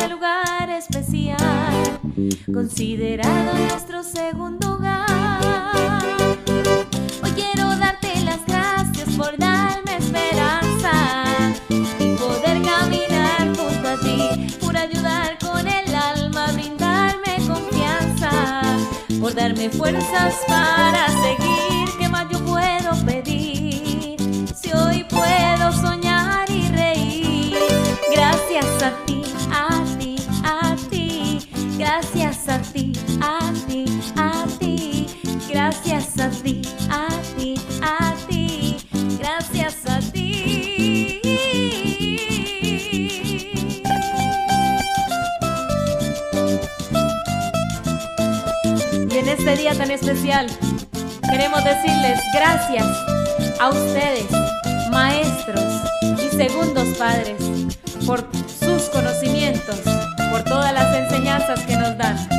[0.77, 1.99] especial,
[2.53, 6.07] considerado nuestro segundo hogar.
[7.23, 10.93] Hoy quiero darte las gracias por darme esperanza
[11.99, 18.61] y poder caminar junto a ti, por ayudar con el alma, brindarme confianza,
[19.19, 21.89] por darme fuerzas para seguir.
[21.99, 24.17] ¿Qué más yo puedo pedir?
[24.55, 27.57] Si hoy puedo soñar y reír,
[28.13, 29.23] gracias a ti,
[31.77, 33.85] Gracias a ti, a ti,
[34.15, 35.05] a ti.
[35.47, 38.77] Gracias a ti, a ti, a ti.
[39.19, 41.21] Gracias a ti.
[49.11, 50.47] Y en este día tan especial
[51.29, 52.87] queremos decirles gracias
[53.59, 54.25] a ustedes,
[54.91, 55.63] maestros
[56.01, 57.39] y segundos padres,
[58.03, 58.27] por
[58.59, 59.79] sus conocimientos
[60.37, 62.36] por todas las enseñanzas que nos dan.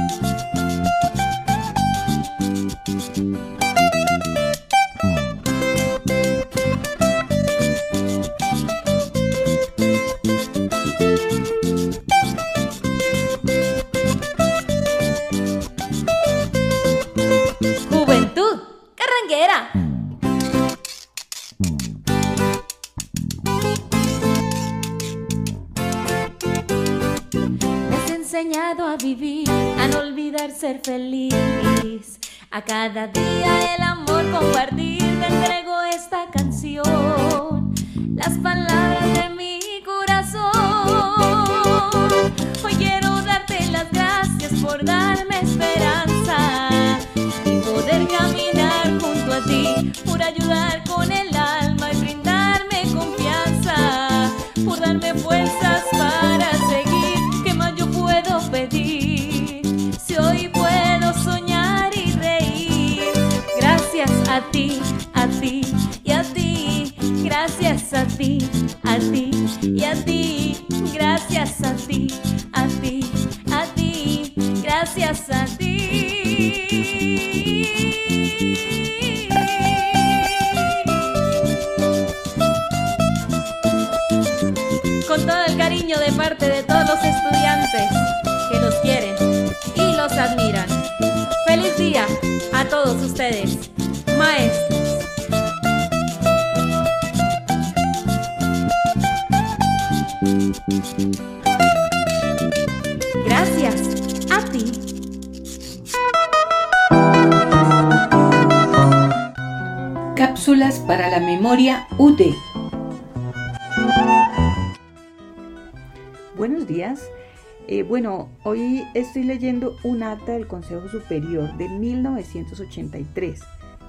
[119.83, 123.41] Un acta del Consejo Superior de 1983.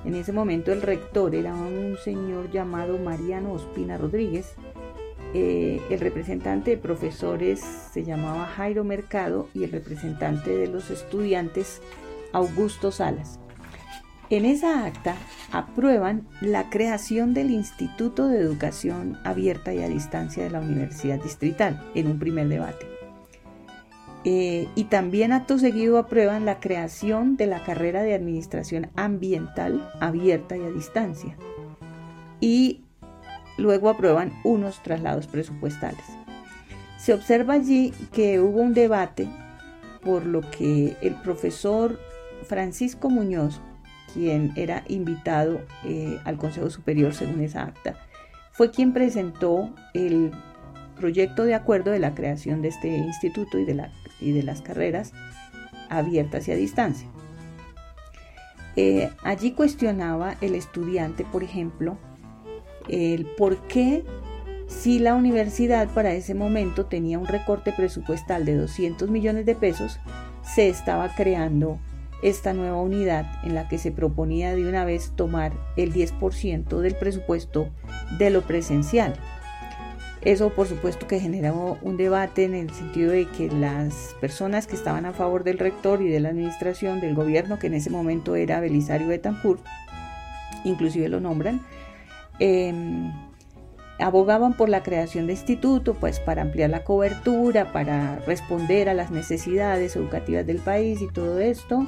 [0.05, 4.53] En ese momento el rector era un señor llamado Mariano Ospina Rodríguez.
[5.33, 11.81] Eh, el representante de profesores se llamaba Jairo Mercado y el representante de los estudiantes
[12.33, 13.39] Augusto Salas.
[14.29, 15.15] En esa acta
[15.51, 21.83] aprueban la creación del Instituto de Educación Abierta y a Distancia de la Universidad Distrital
[21.95, 22.98] en un primer debate.
[24.25, 30.57] Eh, y también acto seguido aprueban la creación de la carrera de Administración Ambiental Abierta
[30.57, 31.37] y a Distancia.
[32.41, 32.81] Y
[33.57, 36.03] luego aprueban unos traslados presupuestales.
[36.97, 39.29] Se observa allí que hubo un debate
[40.03, 41.99] por lo que el profesor
[42.45, 43.61] Francisco Muñoz
[44.13, 47.95] quien era invitado eh, al Consejo Superior según esa acta,
[48.51, 50.31] fue quien presentó el
[50.97, 54.61] proyecto de acuerdo de la creación de este instituto y de, la, y de las
[54.61, 55.13] carreras
[55.89, 57.07] abiertas y a distancia.
[58.75, 61.97] Eh, allí cuestionaba el estudiante, por ejemplo,
[62.87, 64.03] el por qué
[64.67, 69.99] si la universidad para ese momento tenía un recorte presupuestal de 200 millones de pesos,
[70.43, 71.79] se estaba creando
[72.21, 76.95] esta nueva unidad en la que se proponía de una vez tomar el 10% del
[76.95, 77.69] presupuesto
[78.17, 79.13] de lo presencial.
[80.21, 84.75] Eso por supuesto que generó un debate en el sentido de que las personas que
[84.75, 88.35] estaban a favor del rector y de la administración del gobierno, que en ese momento
[88.35, 89.63] era Belisario Betancourt,
[90.65, 91.61] inclusive lo nombran,
[92.39, 92.73] eh,
[93.97, 99.11] abogaban por la creación de instituto, pues para ampliar la cobertura, para responder a las
[99.11, 101.85] necesidades educativas del país y todo esto,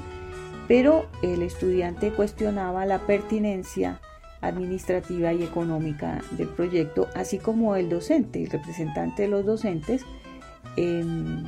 [0.69, 3.99] pero el estudiante cuestionaba la pertinencia
[4.41, 10.03] administrativa y económica del proyecto, así como el docente, el representante de los docentes,
[10.77, 11.03] eh,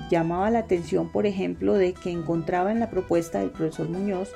[0.09, 4.29] llamaba la atención, por ejemplo, de que encontraba en la propuesta del profesor Muñoz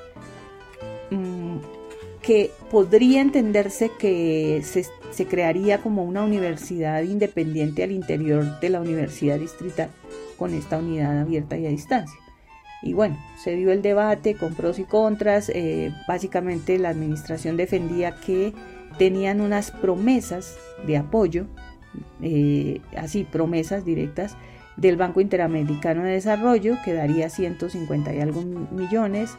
[1.10, 1.58] mmm,
[2.22, 8.80] que podría entenderse que se, se, crearía como una universidad independiente al interior de la
[8.80, 9.90] universidad distrital
[10.36, 12.18] con esta unidad abierta y a distancia.
[12.82, 15.50] Y bueno, se dio el debate con pros y contras.
[15.54, 18.54] Eh, básicamente la administración defendía que
[18.98, 20.56] tenían unas promesas
[20.86, 21.46] de apoyo,
[22.22, 24.36] eh, así promesas directas
[24.76, 29.36] del Banco Interamericano de Desarrollo, que daría 150 y algo millones,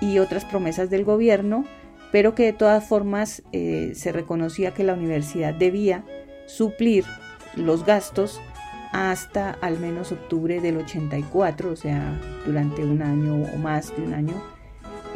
[0.00, 1.64] y otras promesas del gobierno,
[2.12, 6.04] pero que de todas formas eh, se reconocía que la universidad debía
[6.46, 7.04] suplir
[7.56, 8.40] los gastos
[8.92, 14.14] hasta al menos octubre del 84, o sea, durante un año o más de un
[14.14, 14.34] año,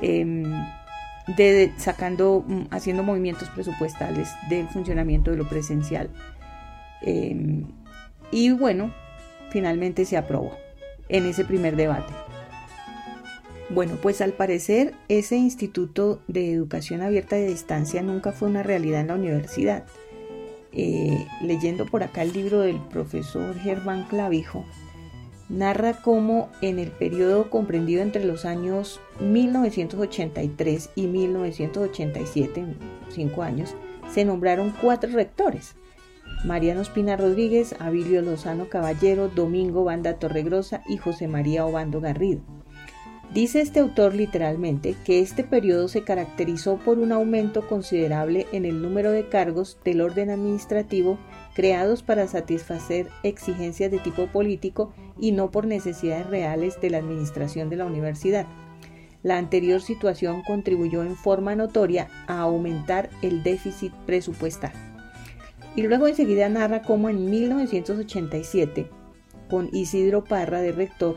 [0.02, 0.44] em,
[1.76, 6.10] sacando, mm, haciendo movimientos presupuestales del funcionamiento de lo presencial.
[7.02, 7.64] Em,
[8.30, 8.92] y bueno,
[9.50, 10.52] finalmente se aprobó
[11.08, 12.12] en ese primer debate.
[13.68, 19.02] Bueno, pues al parecer ese Instituto de Educación Abierta de Distancia nunca fue una realidad
[19.02, 19.84] en la universidad.
[20.72, 24.64] Eh, leyendo por acá el libro del profesor Germán Clavijo,
[25.48, 32.64] narra cómo en el periodo comprendido entre los años 1983 y 1987,
[33.08, 33.74] cinco años,
[34.12, 35.74] se nombraron cuatro rectores.
[36.44, 42.40] Mariano Espina Rodríguez, Abilio Lozano Caballero, Domingo Banda Torregrosa y José María Obando Garrido.
[43.32, 48.82] Dice este autor literalmente que este periodo se caracterizó por un aumento considerable en el
[48.82, 51.16] número de cargos del orden administrativo
[51.54, 57.70] creados para satisfacer exigencias de tipo político y no por necesidades reales de la administración
[57.70, 58.46] de la universidad.
[59.22, 64.72] La anterior situación contribuyó en forma notoria a aumentar el déficit presupuestal.
[65.76, 68.88] Y luego enseguida narra cómo en 1987,
[69.48, 71.16] con Isidro Parra de rector,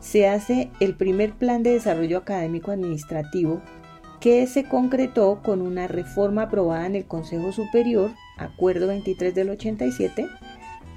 [0.00, 3.60] se hace el primer plan de desarrollo académico administrativo
[4.20, 10.26] que se concretó con una reforma aprobada en el Consejo Superior, Acuerdo 23 del 87,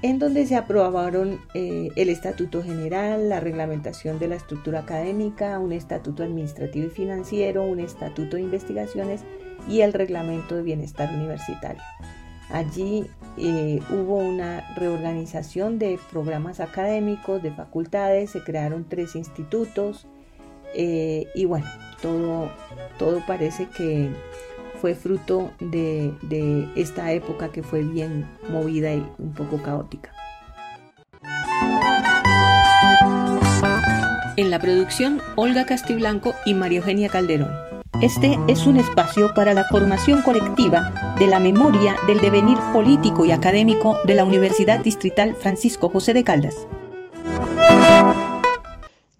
[0.02, 5.72] en donde se aprobaron eh, el Estatuto General, la reglamentación de la estructura académica, un
[5.72, 9.22] Estatuto Administrativo y Financiero, un Estatuto de Investigaciones
[9.68, 11.82] y el Reglamento de Bienestar Universitario.
[12.50, 13.06] Allí
[13.36, 20.06] eh, hubo una reorganización de programas académicos, de facultades, se crearon tres institutos
[20.74, 21.66] eh, y bueno,
[22.00, 22.50] todo,
[22.98, 24.10] todo parece que
[24.80, 30.12] fue fruto de, de esta época que fue bien movida y un poco caótica.
[34.36, 37.71] En la producción, Olga Castiblanco y María Eugenia Calderón.
[38.02, 43.30] Este es un espacio para la formación colectiva de la memoria del devenir político y
[43.30, 46.66] académico de la Universidad Distrital Francisco José de Caldas.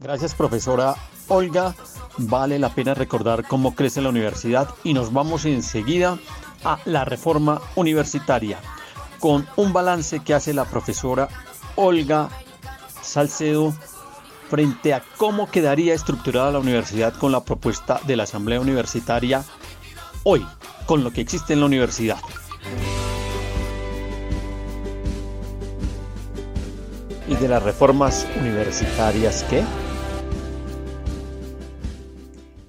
[0.01, 0.97] Gracias, profesora
[1.29, 1.77] Olga.
[2.19, 6.19] Vale la pena recordar cómo crece la universidad y nos vamos enseguida
[6.65, 8.59] a la reforma universitaria
[9.21, 11.29] con un balance que hace la profesora
[11.77, 12.31] Olga
[13.01, 13.75] Salcedo
[14.53, 19.47] frente a cómo quedaría estructurada la universidad con la propuesta de la Asamblea Universitaria
[20.25, 20.45] hoy,
[20.85, 22.19] con lo que existe en la universidad.
[27.27, 29.63] ¿Y de las reformas universitarias qué?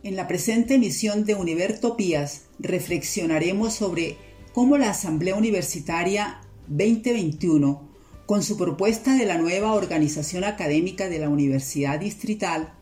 [0.03, 4.15] En la presente emisión de Univertopías reflexionaremos sobre
[4.53, 7.92] cómo la Asamblea Universitaria 2021
[8.25, 12.73] con su propuesta de la nueva organización académica de la Universidad Distrital,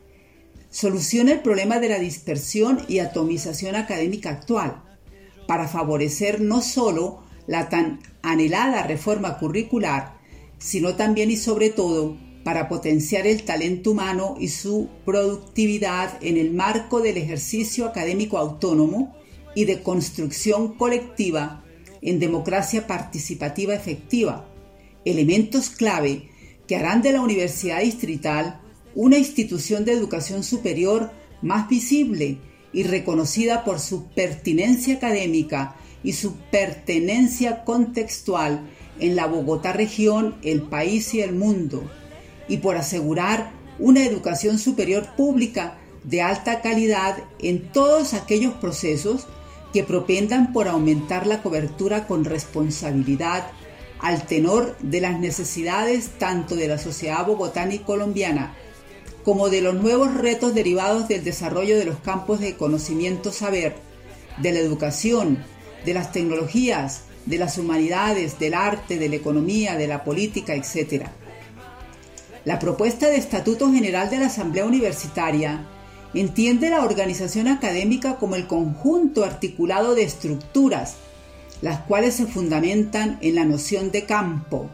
[0.70, 4.84] soluciona el problema de la dispersión y atomización académica actual,
[5.48, 10.14] para favorecer no solo la tan anhelada reforma curricular,
[10.60, 16.52] sino también y sobre todo para potenciar el talento humano y su productividad en el
[16.52, 19.16] marco del ejercicio académico autónomo
[19.56, 21.64] y de construcción colectiva
[22.02, 24.48] en democracia participativa efectiva,
[25.06, 26.30] elementos clave
[26.68, 28.62] que harán de la Universidad Distrital
[28.96, 32.38] una institución de educación superior más visible
[32.74, 40.64] y reconocida por su pertinencia académica y su pertenencia contextual en la Bogotá región, el
[40.64, 41.84] país y el mundo,
[42.48, 49.28] y por asegurar una educación superior pública de alta calidad en todos aquellos procesos
[49.74, 53.48] que propendan por aumentar la cobertura con responsabilidad
[54.02, 58.56] al tenor de las necesidades tanto de la sociedad bogotana y colombiana
[59.24, 63.76] como de los nuevos retos derivados del desarrollo de los campos de conocimiento saber,
[64.42, 65.44] de la educación,
[65.86, 71.06] de las tecnologías, de las humanidades, del arte, de la economía, de la política, etc.
[72.46, 75.68] La propuesta de Estatuto General de la Asamblea Universitaria
[76.16, 80.96] entiende la organización académica como el conjunto articulado de estructuras,
[81.62, 84.70] las cuales se fundamentan en la noción de campo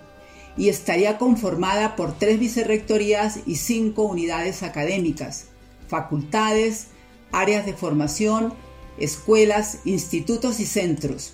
[0.58, 5.46] y estaría conformada por tres vicerrectorías y cinco unidades académicas,
[5.88, 6.88] facultades,
[7.32, 8.54] áreas de formación,
[8.98, 11.34] escuelas, institutos y centros.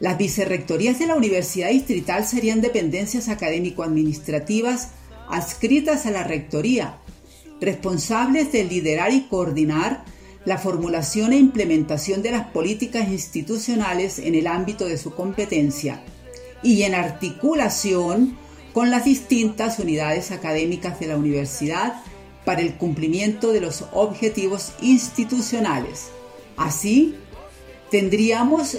[0.00, 4.88] Las vicerrectorías de la Universidad Distrital serían dependencias académico-administrativas
[5.28, 6.98] adscritas a la Rectoría,
[7.60, 10.04] responsables de liderar y coordinar
[10.44, 16.02] la formulación e implementación de las políticas institucionales en el ámbito de su competencia
[16.62, 18.36] y en articulación
[18.72, 21.94] con las distintas unidades académicas de la universidad
[22.44, 26.08] para el cumplimiento de los objetivos institucionales.
[26.56, 27.16] Así,
[27.90, 28.78] tendríamos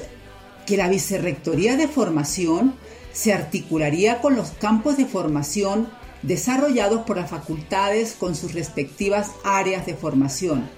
[0.66, 2.76] que la Vicerrectoría de Formación
[3.12, 5.88] se articularía con los campos de formación
[6.24, 10.70] desarrollados por las facultades con sus respectivas áreas de formación.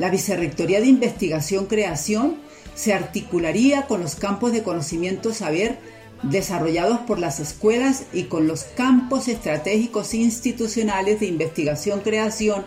[0.00, 2.36] La Vicerrectoría de Investigación-Creación
[2.74, 5.76] se articularía con los campos de conocimiento-saber
[6.22, 12.64] desarrollados por las escuelas y con los campos estratégicos institucionales de investigación-creación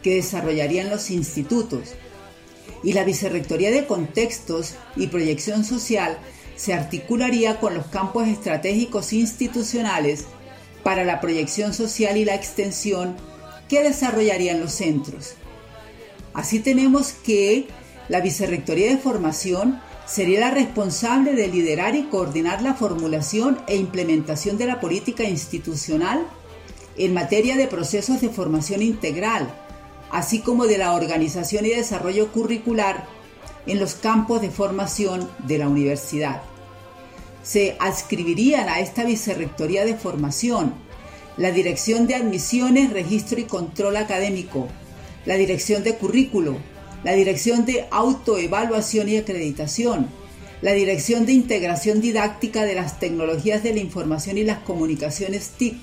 [0.00, 1.94] que desarrollarían los institutos.
[2.84, 6.18] Y la Vicerrectoría de Contextos y Proyección Social
[6.54, 10.26] se articularía con los campos estratégicos institucionales
[10.84, 13.16] para la proyección social y la extensión
[13.68, 15.34] que desarrollarían los centros.
[16.34, 17.68] Así tenemos que
[18.08, 24.58] la Vicerrectoría de Formación sería la responsable de liderar y coordinar la formulación e implementación
[24.58, 26.26] de la política institucional
[26.96, 29.48] en materia de procesos de formación integral,
[30.10, 33.06] así como de la organización y desarrollo curricular
[33.66, 36.42] en los campos de formación de la universidad.
[37.42, 40.74] Se adscribirían a esta Vicerrectoría de Formación
[41.36, 44.68] la Dirección de Admisiones, Registro y Control Académico,
[45.26, 46.58] la Dirección de Currículo,
[47.02, 50.08] la Dirección de Autoevaluación y Acreditación,
[50.62, 55.76] la Dirección de Integración Didáctica de las Tecnologías de la Información y las Comunicaciones TIC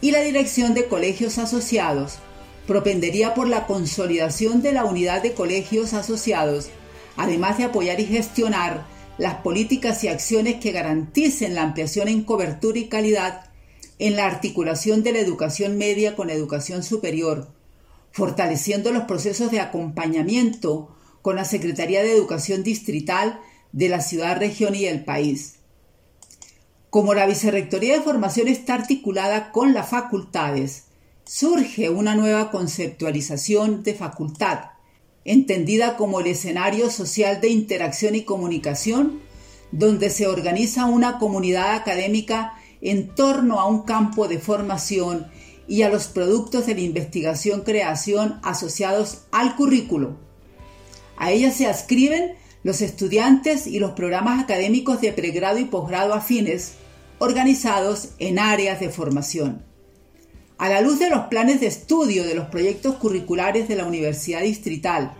[0.00, 2.18] y la Dirección de Colegios Asociados,
[2.66, 6.68] propendería por la consolidación de la unidad de colegios asociados,
[7.16, 8.86] además de apoyar y gestionar
[9.18, 13.46] las políticas y acciones que garanticen la ampliación en cobertura y calidad
[13.98, 17.48] en la articulación de la educación media con educación superior,
[18.12, 23.40] fortaleciendo los procesos de acompañamiento con la Secretaría de Educación Distrital
[23.72, 25.56] de la ciudad, región y el país.
[26.90, 30.84] Como la Vicerrectoría de Formación está articulada con las facultades,
[31.24, 34.70] surge una nueva conceptualización de facultad,
[35.24, 39.20] entendida como el escenario social de interacción y comunicación,
[39.70, 45.28] donde se organiza una comunidad académica en torno a un campo de formación
[45.70, 50.16] y a los productos de la investigación-creación asociados al currículo.
[51.16, 52.32] A ella se ascriben
[52.64, 56.72] los estudiantes y los programas académicos de pregrado y posgrado afines
[57.20, 59.64] organizados en áreas de formación.
[60.58, 64.42] A la luz de los planes de estudio de los proyectos curriculares de la Universidad
[64.42, 65.14] Distrital,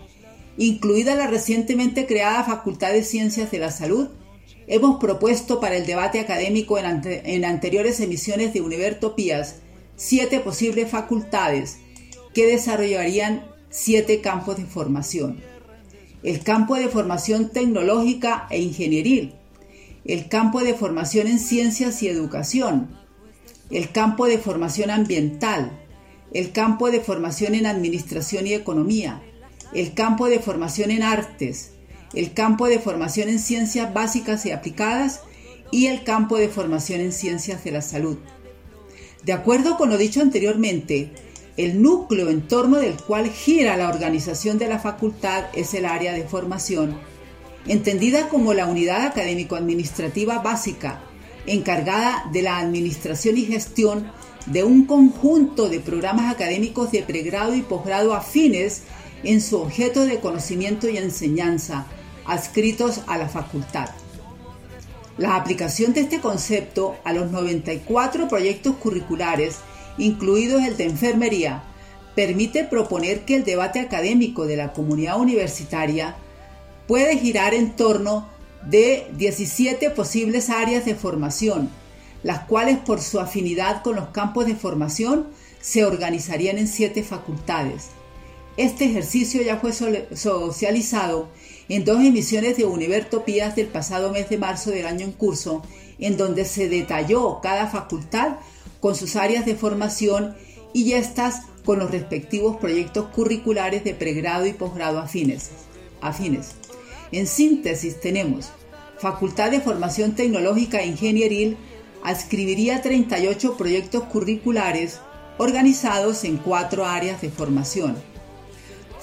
[0.59, 4.09] incluida la recientemente creada Facultad de Ciencias de la Salud,
[4.67, 9.61] hemos propuesto para el debate académico en, anteriores emisiones de Univertopías
[10.03, 11.77] siete posibles facultades
[12.33, 15.43] que desarrollarían siete campos de formación.
[16.23, 19.35] El campo de formación tecnológica e ingenieril,
[20.07, 22.97] el campo de formación en ciencias y educación,
[23.71, 25.79] el campo de formación ambiental,
[26.33, 29.21] el campo de formación en administración y economía,
[29.75, 31.73] el campo de formación en artes,
[32.15, 35.21] el campo de formación en ciencias básicas y aplicadas
[35.71, 38.17] y el campo de formación en ciencias de la salud.
[39.25, 41.11] De acuerdo con lo dicho anteriormente,
[41.57, 46.15] el núcleo en torno del cual gira la organización de la facultad es el área
[46.15, 46.97] de formación,
[47.67, 51.03] entendida como la unidad académico-administrativa básica,
[51.47, 54.11] encargada de la administración y gestión
[54.47, 58.85] de un conjunto de programas académicos de pregrado y posgrado afines
[59.23, 61.87] en su objeto de conocimiento y enseñanza,
[62.25, 63.91] adscritos a la facultad.
[65.21, 69.57] La aplicación de este concepto a los 94 proyectos curriculares,
[69.99, 71.63] incluidos el de enfermería,
[72.15, 76.17] permite proponer que el debate académico de la comunidad universitaria
[76.89, 78.31] puede girar en torno
[78.65, 81.69] de 17 posibles áreas de formación,
[82.23, 85.27] las cuales por su afinidad con los campos de formación
[85.61, 87.89] se organizarían en siete facultades.
[88.57, 91.29] Este ejercicio ya fue socializado
[91.71, 95.63] en dos emisiones de Univertopías del pasado mes de marzo del año en curso,
[96.01, 98.39] en donde se detalló cada facultad
[98.81, 100.35] con sus áreas de formación
[100.73, 105.51] y estas con los respectivos proyectos curriculares de pregrado y posgrado afines.
[106.01, 106.57] afines.
[107.13, 108.51] En síntesis tenemos
[108.99, 111.57] Facultad de Formación Tecnológica e Ingenieril
[112.03, 114.99] adscribiría 38 proyectos curriculares
[115.39, 118.10] organizados en cuatro áreas de formación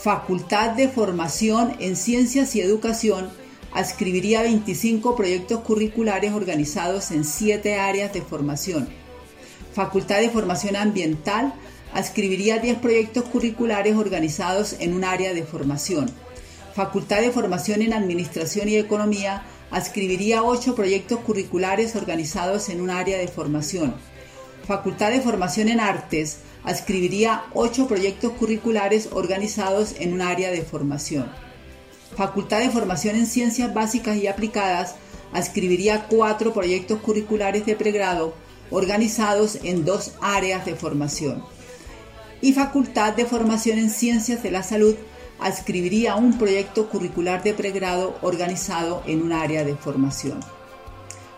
[0.08, 3.28] Facultad de Formación en Ciencias y Educación
[3.74, 8.88] adscribiría 25 proyectos curriculares organizados en 7 áreas de formación.
[9.74, 11.53] Facultad de Formación Ambiental
[11.91, 16.10] adscribiría 10 proyectos curriculares organizados en un área de formación.
[16.74, 23.18] Facultad de Formación en Administración y Economía adscribiría 8 proyectos curriculares organizados en un área
[23.18, 23.93] de formación.
[24.68, 31.32] Facultad de Formación en Artes adscribiría ocho proyectos curriculares organizados en un área de formación.
[32.18, 34.95] Facultad de Formación en Ciencias Básicas y Aplicadas
[35.32, 38.34] adscribiría cuatro proyectos curriculares de pregrado
[38.70, 41.45] organizados en dos áreas de formación.
[42.41, 44.95] Y Facultad de Formación en Ciencias de la Salud
[45.39, 50.41] adscribiría un proyecto curricular de pregrado organizado en un área de formación.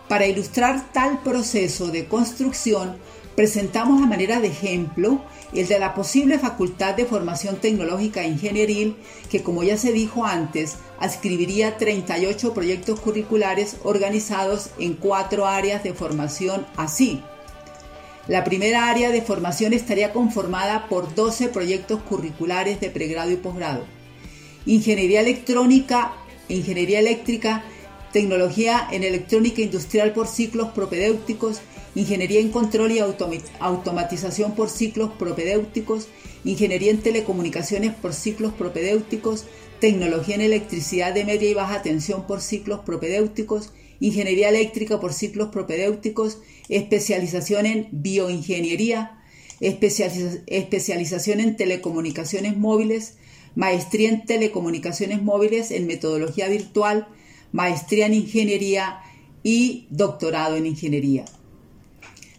[0.08, 2.96] Para ilustrar tal proceso de construcción,
[3.36, 5.20] presentamos a manera de ejemplo
[5.52, 8.96] el de la posible Facultad de Formación Tecnológica e Ingenieril,
[9.30, 15.94] que como ya se dijo antes, adscribiría 38 proyectos curriculares organizados en cuatro áreas de
[15.94, 17.22] formación así.
[18.28, 23.84] La primera área de formación estaría conformada por 12 proyectos curriculares de pregrado y posgrado.
[24.66, 26.12] Ingeniería electrónica,
[26.48, 27.64] ingeniería eléctrica,
[28.12, 31.60] tecnología en electrónica industrial por ciclos propedéuticos,
[31.94, 36.08] ingeniería en control y automatización por ciclos propedéuticos,
[36.44, 39.44] ingeniería en telecomunicaciones por ciclos propedéuticos,
[39.80, 45.48] tecnología en electricidad de media y baja tensión por ciclos propedéuticos, ingeniería eléctrica por ciclos
[45.48, 46.38] propedéuticos,
[46.68, 49.22] especialización en bioingeniería,
[49.60, 53.16] especialización en telecomunicaciones móviles,
[53.54, 57.08] maestría en telecomunicaciones móviles en metodología virtual,
[57.52, 59.00] maestría en ingeniería
[59.42, 61.24] y doctorado en ingeniería.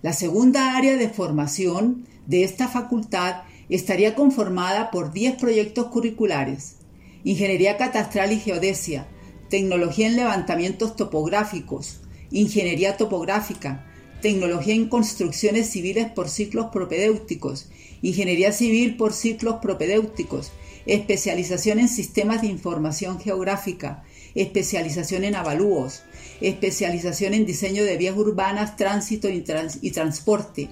[0.01, 6.77] La segunda área de formación de esta facultad estaría conformada por 10 proyectos curriculares,
[7.23, 9.07] Ingeniería Catastral y Geodesia,
[9.49, 12.01] Tecnología en Levantamientos Topográficos,
[12.31, 13.85] Ingeniería Topográfica,
[14.21, 17.69] Tecnología en Construcciones Civiles por ciclos propedéuticos,
[18.01, 20.51] Ingeniería Civil por ciclos propedéuticos,
[20.85, 24.03] especialización en Sistemas de Información Geográfica,
[24.35, 26.03] especialización en avalúos,
[26.39, 30.69] especialización en diseño de vías urbanas, tránsito y, transporte,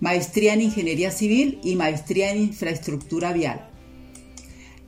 [0.00, 3.68] maestría en ingeniería civil y maestría en infraestructura vial.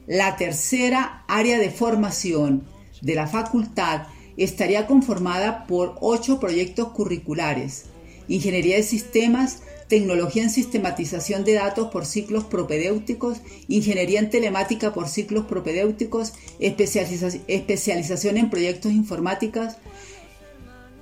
[0.06, 2.64] La tercera área de formación
[3.00, 7.86] de la facultad estaría conformada por ocho proyectos curriculares,
[8.28, 15.06] ingeniería de sistemas, tecnología en sistematización de datos por ciclos propedéuticos, ingeniería en telemática por
[15.06, 19.74] ciclos propedéuticos, especialización en proyectos informáticos,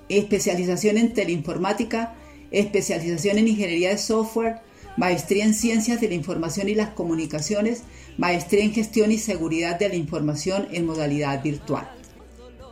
[0.09, 2.17] especialización en teleinformática,
[2.51, 4.57] especialización en ingeniería de software,
[4.97, 7.85] maestría en ciencias de la información y las comunicaciones,
[8.19, 11.89] maestría en gestión y seguridad de la información en modalidad virtual.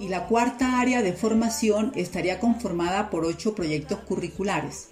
[0.01, 4.89] Y la cuarta área de formación estaría conformada por ocho proyectos curriculares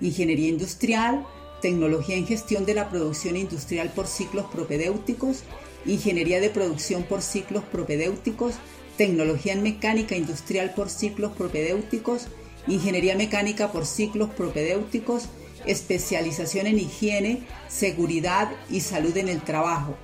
[0.00, 1.26] Ingeniería Industrial,
[1.62, 5.42] Tecnología en Gestión de la Producción Industrial por ciclos propedéuticos,
[5.86, 8.54] Ingeniería de Producción por ciclos propedéuticos,
[8.96, 12.28] Tecnología en Mecánica Industrial por ciclos propedéuticos,
[12.66, 15.28] Ingeniería Mecánica por ciclos propedéuticos,
[15.66, 19.96] especialización en higiene, seguridad y salud en el trabajo,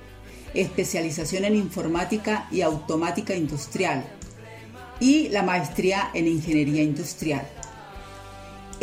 [0.53, 4.05] especialización en informática y automática industrial
[4.99, 7.47] y la maestría en ingeniería industrial.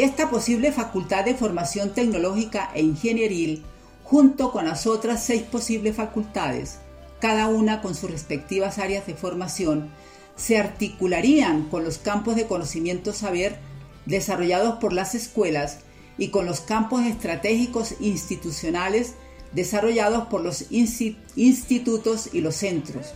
[0.00, 3.62] Esta posible facultad de formación tecnológica e ingenieril,
[4.02, 6.78] junto con las otras seis posibles facultades,
[7.20, 9.90] cada una con sus respectivas áreas de formación,
[10.36, 13.58] se articularían con los campos de conocimiento saber
[14.06, 15.80] desarrollados por las escuelas
[16.16, 19.16] y con los campos estratégicos institucionales
[19.52, 23.08] desarrollados por los institutos y los centros,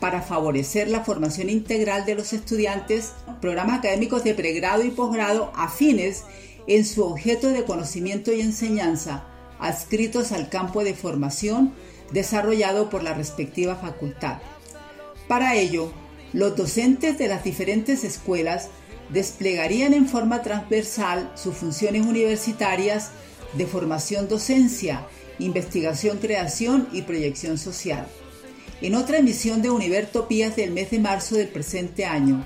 [0.00, 6.24] para favorecer la formación integral de los estudiantes, programas académicos de pregrado y posgrado afines
[6.66, 9.24] en su objeto de conocimiento y enseñanza,
[9.58, 11.72] adscritos al campo de formación
[12.12, 14.38] desarrollado por la respectiva facultad.
[15.26, 15.92] Para ello,
[16.32, 18.68] los docentes de las diferentes escuelas
[19.10, 23.10] desplegarían en forma transversal sus funciones universitarias
[23.54, 25.06] de formación docencia,
[25.38, 28.06] investigación, creación y proyección social.
[28.80, 32.44] En otra emisión de Univertopías del mes de marzo del presente año,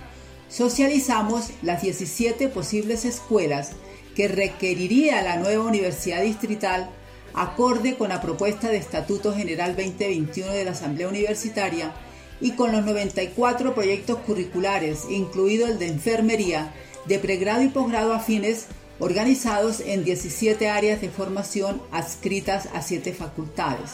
[0.49, 3.73] socializamos las 17 posibles escuelas
[4.17, 6.89] que requeriría la nueva universidad distrital
[7.35, 11.93] acorde con la propuesta de Estatuto General 2021 de la Asamblea Universitaria
[12.41, 16.73] y con los 94 proyectos curriculares, incluido el de enfermería,
[17.05, 18.69] de pregrado y posgrado afines,
[19.01, 23.91] organizados en 17 áreas de formación adscritas a 7 facultades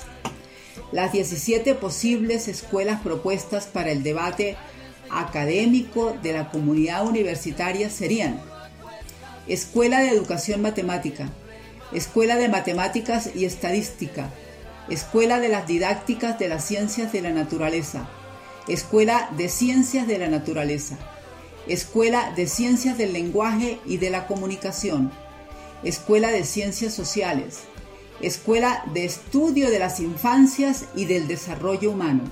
[0.92, 4.56] las 17 posibles escuelas propuestas para el debate
[5.10, 8.40] académico de la comunidad universitaria serían
[9.46, 11.30] Escuela de Educación Matemática,
[11.92, 14.30] Escuela de Matemáticas y Estadística,
[14.90, 18.08] Escuela de las Didácticas de las Ciencias de la Naturaleza,
[18.68, 20.98] Escuela de Ciencias de la Naturaleza,
[21.66, 25.10] Escuela de Ciencias del Lenguaje y de la Comunicación,
[25.82, 27.60] Escuela de Ciencias Sociales,
[28.20, 32.22] Escuela de Estudio de las Infancias y del Desarrollo Humano.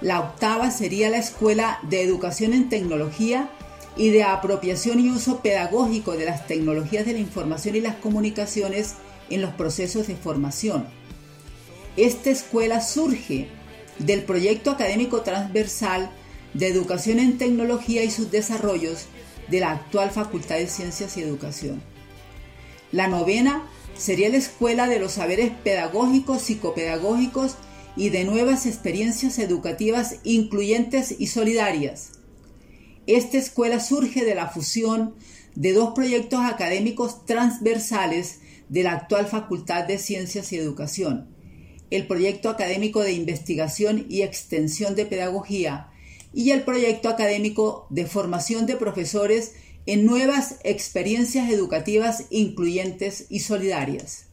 [0.00, 3.50] La octava sería la Escuela de Educación en Tecnología
[3.96, 8.94] y de Apropiación y Uso Pedagógico de las Tecnologías de la Información y las Comunicaciones
[9.28, 10.86] en los procesos de formación.
[11.96, 13.48] Esta escuela surge
[13.98, 16.10] del proyecto académico transversal
[16.54, 19.06] de Educación en Tecnología y sus desarrollos
[19.48, 21.82] de la actual Facultad de Ciencias y Educación.
[22.92, 27.56] La novena sería la escuela de los saberes pedagógicos, psicopedagógicos
[27.96, 32.12] y de nuevas experiencias educativas incluyentes y solidarias.
[33.06, 35.14] Esta escuela surge de la fusión
[35.54, 41.28] de dos proyectos académicos transversales de la actual Facultad de Ciencias y Educación,
[41.90, 45.90] el proyecto académico de investigación y extensión de pedagogía
[46.32, 49.52] y el proyecto académico de formación de profesores
[49.86, 54.26] en nuevas experiencias educativas incluyentes y solidarias.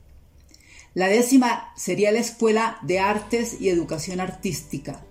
[0.93, 5.03] La décima sería la Escuela de Artes y Educación Artística,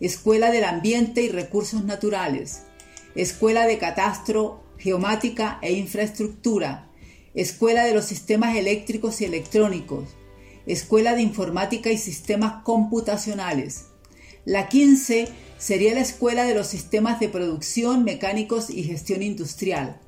[0.00, 2.62] Escuela del Ambiente y Recursos Naturales,
[3.14, 6.90] Escuela de Catastro, Geomática e Infraestructura,
[7.34, 10.08] Escuela de los Sistemas Eléctricos y Electrónicos,
[10.66, 13.86] Escuela de Informática y Sistemas Computacionales.
[14.44, 15.28] La 15
[15.58, 20.00] sería la Escuela de los Sistemas de Producción, Mecánicos y Gestión Industrial.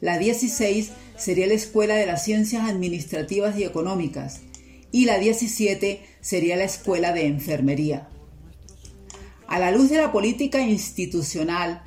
[0.00, 4.40] La 16 sería la Escuela de las Ciencias Administrativas y Económicas.
[4.92, 8.08] Y la 17 sería la Escuela de Enfermería.
[9.46, 11.82] A la luz de la política institucional,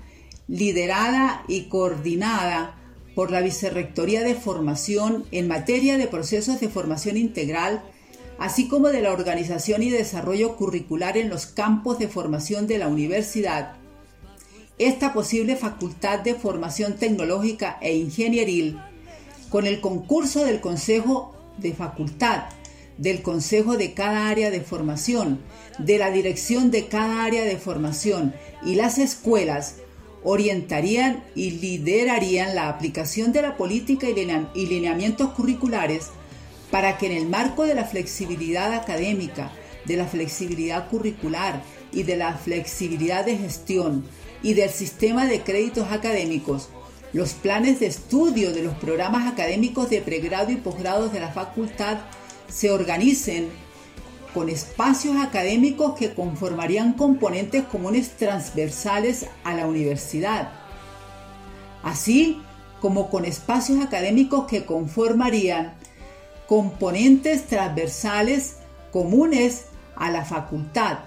[0.48, 2.78] liderada y coordinada
[3.16, 7.84] por la Vicerrectoría de Formación en materia de procesos de formación integral,
[8.40, 12.88] así como de la organización y desarrollo curricular en los campos de formación de la
[12.88, 13.74] universidad,
[14.80, 18.80] esta posible facultad de formación tecnológica e ingenieril,
[19.50, 22.46] con el concurso del Consejo de Facultad,
[22.98, 25.40] del Consejo de cada área de formación,
[25.78, 28.34] de la dirección de cada área de formación
[28.66, 29.76] y las escuelas,
[30.24, 36.10] orientarían y liderarían la aplicación de la política y lineamientos curriculares
[36.74, 39.52] para que en el marco de la flexibilidad académica,
[39.86, 41.62] de la flexibilidad curricular
[41.92, 44.04] y de la flexibilidad de gestión
[44.42, 46.70] y del sistema de créditos académicos,
[47.14, 52.00] los planes de estudio de los programas académicos de pregrado y posgrado de la facultad
[52.50, 53.50] se organicen
[54.34, 60.50] con espacios académicos que conformarían componentes comunes transversales a la universidad,
[61.84, 62.42] así
[62.82, 65.83] como con espacios académicos que conformarían
[66.54, 68.58] componentes transversales
[68.92, 71.00] comunes a la facultad,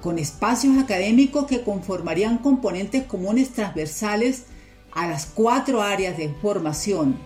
[0.00, 4.44] con espacios académicos que conformarían componentes comunes transversales
[4.92, 7.18] a las cuatro áreas de formación,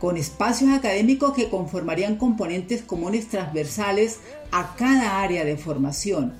[0.00, 4.18] con espacios académicos que conformarían componentes comunes transversales
[4.50, 6.34] a cada área de formación,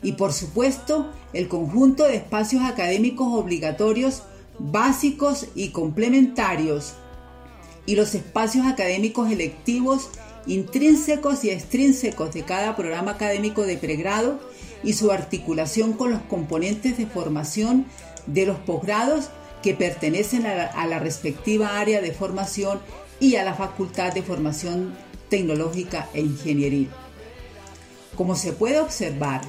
[0.00, 4.22] y por supuesto el conjunto de espacios académicos obligatorios
[4.60, 6.94] básicos y complementarios
[7.88, 10.10] y los espacios académicos electivos
[10.46, 14.38] intrínsecos y extrínsecos de cada programa académico de pregrado
[14.84, 17.86] y su articulación con los componentes de formación
[18.26, 19.30] de los posgrados
[19.62, 22.78] que pertenecen a la, a la, respectiva área de formación
[23.20, 24.94] y a la Facultad de Formación
[25.30, 26.90] Tecnológica e Ingenieril.
[28.16, 29.40] Como se puede observar,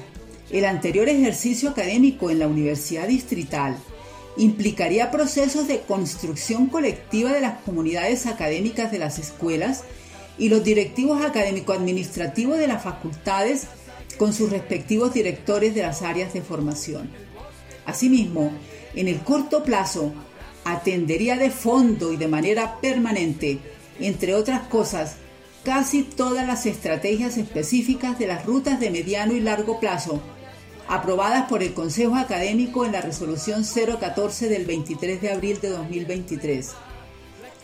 [0.50, 3.76] el anterior ejercicio académico en la Universidad Distrital
[4.36, 9.84] implicaría procesos de construcción colectiva de las comunidades académicas de las escuelas
[10.38, 13.66] y los directivos académico-administrativos de las facultades
[14.18, 17.10] con sus respectivos directores de las áreas de formación.
[17.86, 18.52] Asimismo,
[18.94, 20.12] en el corto plazo,
[20.64, 23.58] atendería de fondo y de manera permanente,
[23.98, 25.16] entre otras cosas,
[25.64, 30.22] casi todas las estrategias específicas de las rutas de mediano y largo plazo
[30.90, 36.72] aprobadas por el Consejo Académico en la resolución 014 del 23 de abril de 2023.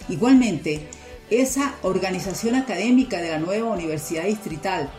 [0.08, 0.86] Igualmente,
[1.28, 4.92] esa organización académica de la nueva Universidad Distrital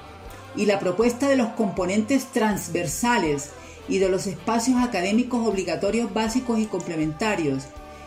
[0.57, 3.51] y la propuesta de los componentes transversales
[3.88, 7.63] y de los espacios académicos obligatorios básicos y complementarios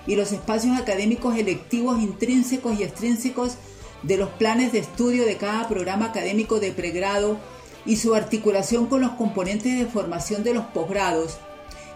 [0.06, 3.54] y los espacios académicos electivos intrínsecos y extrínsecos
[4.02, 7.38] de los planes de estudio de cada programa académico de pregrado
[7.86, 11.38] y su articulación con los componentes de formación de los posgrados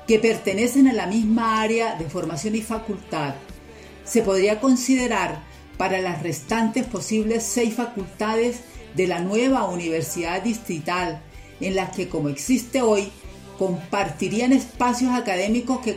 [0.06, 3.34] que pertenecen a la misma área de formación y facultad,
[4.04, 5.42] se podría considerar
[5.78, 8.60] para las restantes posibles seis facultades
[8.94, 11.20] de la nueva universidad distrital,
[11.60, 13.10] en las que, como existe hoy,
[13.58, 15.96] compartirían espacios académicos que,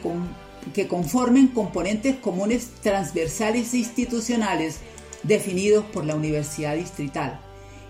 [0.73, 4.79] que conformen componentes comunes transversales e institucionales
[5.23, 7.39] definidos por la Universidad Distrital.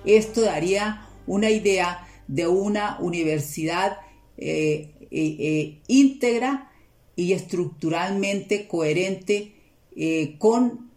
[0.06, 3.98] Esto daría una idea de una universidad
[4.38, 6.72] eh, eh, eh, íntegra
[7.16, 9.54] y estructuralmente coherente
[10.38, 10.92] con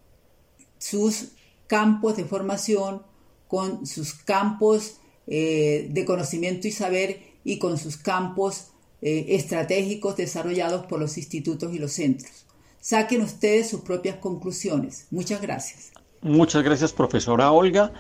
[0.77, 1.29] sus
[1.67, 3.03] campos de formación,
[3.49, 11.17] con sus campos de conocimiento y saber y con sus campos estratégicos desarrollados por los
[11.17, 12.45] institutos y los centros.
[12.83, 15.07] Saquen ustedes sus propias conclusiones.
[15.11, 15.93] Muchas gracias.
[16.21, 17.95] Muchas gracias, profesora Olga.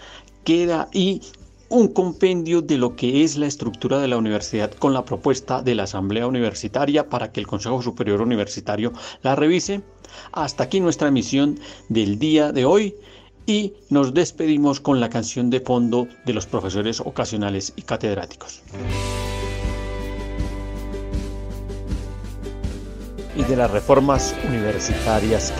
[0.44, 1.22] Queda ahí
[1.70, 5.76] un compendio de lo que es la estructura de la universidad con la propuesta de
[5.76, 8.92] la Asamblea Universitaria para que el Consejo Superior Universitario
[9.22, 9.80] la revise.
[10.32, 12.96] Hasta aquí nuestra emisión del día de hoy
[13.46, 18.62] y nos despedimos con la canción de fondo de los profesores ocasionales y catedráticos.
[23.36, 25.52] ¿Y de las reformas universitarias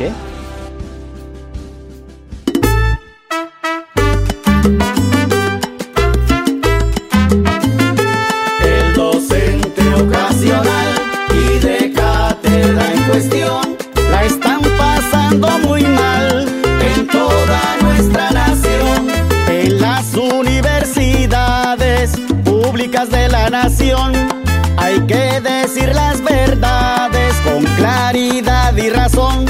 [23.51, 24.41] qué?
[24.77, 29.45] hay que decir las verdades con claridad y razón.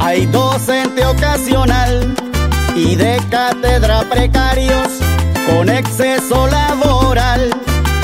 [0.00, 2.14] Hay docente ocasional
[2.74, 4.88] y de cátedra precarios
[5.46, 7.50] con exceso laboral,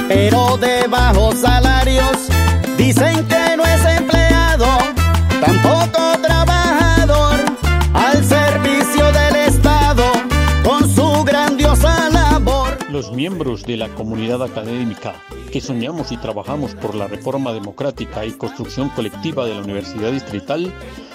[0.09, 2.29] pero de bajos salarios.
[2.77, 3.54] Dicen que
[12.95, 15.17] Los miembros de la comunidad académica
[15.51, 20.73] que soñamos y trabajamos por la reforma democrática y construcción colectiva de la Universidad Distrital,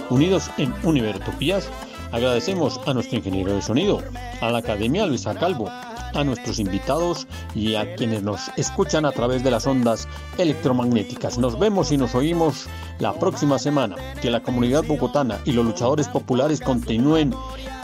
[0.10, 1.70] unidos en Univertopías,
[2.12, 4.04] agradecemos a nuestro ingeniero de sonido,
[4.42, 7.26] a la Academia Luisa Calvo, a nuestros invitados
[7.56, 10.06] y a quienes nos escuchan a través de las ondas
[10.38, 11.38] electromagnéticas.
[11.38, 12.66] Nos vemos y nos oímos
[13.00, 13.96] la próxima semana.
[14.22, 17.34] Que la comunidad bogotana y los luchadores populares continúen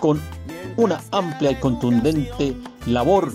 [0.02, 0.20] con
[0.78, 2.56] una amplia y contundente
[2.86, 3.32] labor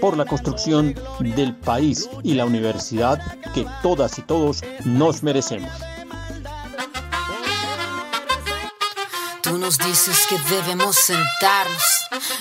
[0.00, 3.20] por la construcción del país y la universidad
[3.54, 5.70] que todas y todos nos merecemos.
[9.42, 11.82] Tú nos dices que debemos sentarnos,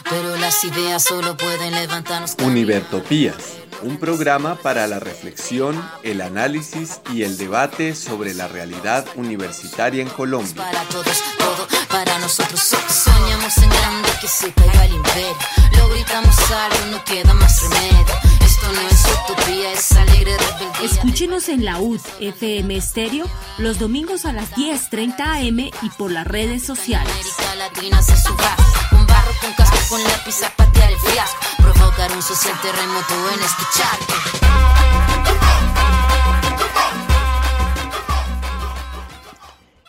[0.10, 2.36] pero las ideas solo pueden levantarnos.
[2.44, 3.36] Univertopías,
[3.82, 10.10] un programa para la reflexión, el análisis y el debate sobre la realidad universitaria en
[10.10, 10.56] Colombia.
[10.56, 12.60] Para todos, todo para nosotros.
[12.60, 15.36] Soñamos en grande que se caiga el imperio.
[15.78, 18.06] Lo gritamos algo, no queda más remedio.
[18.46, 20.86] Esto no es utopía, es alegre rebeldía.
[20.86, 23.26] Escúchenos en la UD FM Estéreo
[23.58, 27.12] los domingos a las 10:30 am y por las redes sociales.
[27.12, 28.56] América Latina se suba
[28.92, 31.40] con barro, con casco, con lápiz a patear el fiasco.
[31.58, 34.14] Provocar un social terremoto en este charco.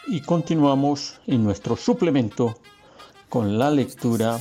[0.07, 2.59] Y continuamos en nuestro suplemento
[3.31, 4.39] con la lectura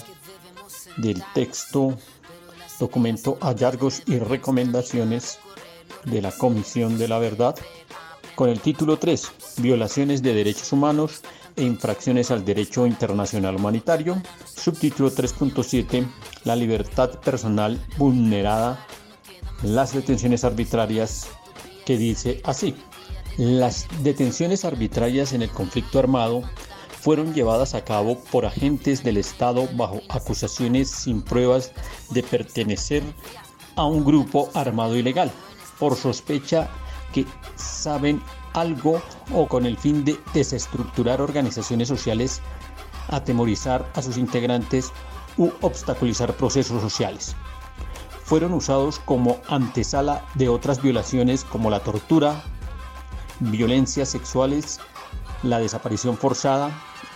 [0.98, 1.98] del texto,
[2.80, 5.40] documento Hallazgos y Recomendaciones
[6.06, 7.56] de la Comisión de la Verdad,
[8.36, 11.22] con el título 3, Violaciones de Derechos Humanos
[11.56, 16.06] e Infracciones al Derecho Internacional Humanitario, subtítulo 3.7,
[16.44, 18.86] La libertad personal vulnerada,
[19.62, 21.28] las detenciones arbitrarias,
[21.86, 22.76] que dice así.
[23.38, 26.44] Las detenciones arbitrarias en el conflicto armado
[27.02, 31.72] fueron llevadas a cabo por agentes del Estado bajo acusaciones sin pruebas
[32.10, 33.04] de pertenecer
[33.76, 35.32] a un grupo armado ilegal,
[35.80, 36.70] por sospecha
[37.14, 37.26] que
[37.56, 38.22] saben
[38.54, 39.02] algo
[39.34, 42.42] o con el fin de desestructurar organizaciones sociales,
[43.08, 44.92] atemorizar a sus integrantes
[45.38, 47.34] u obstaculizar procesos sociales.
[48.26, 52.44] Fueron usados como antesala de otras violaciones como la tortura,
[53.40, 54.82] violencias sexuales,
[55.42, 56.70] la desaparición forzada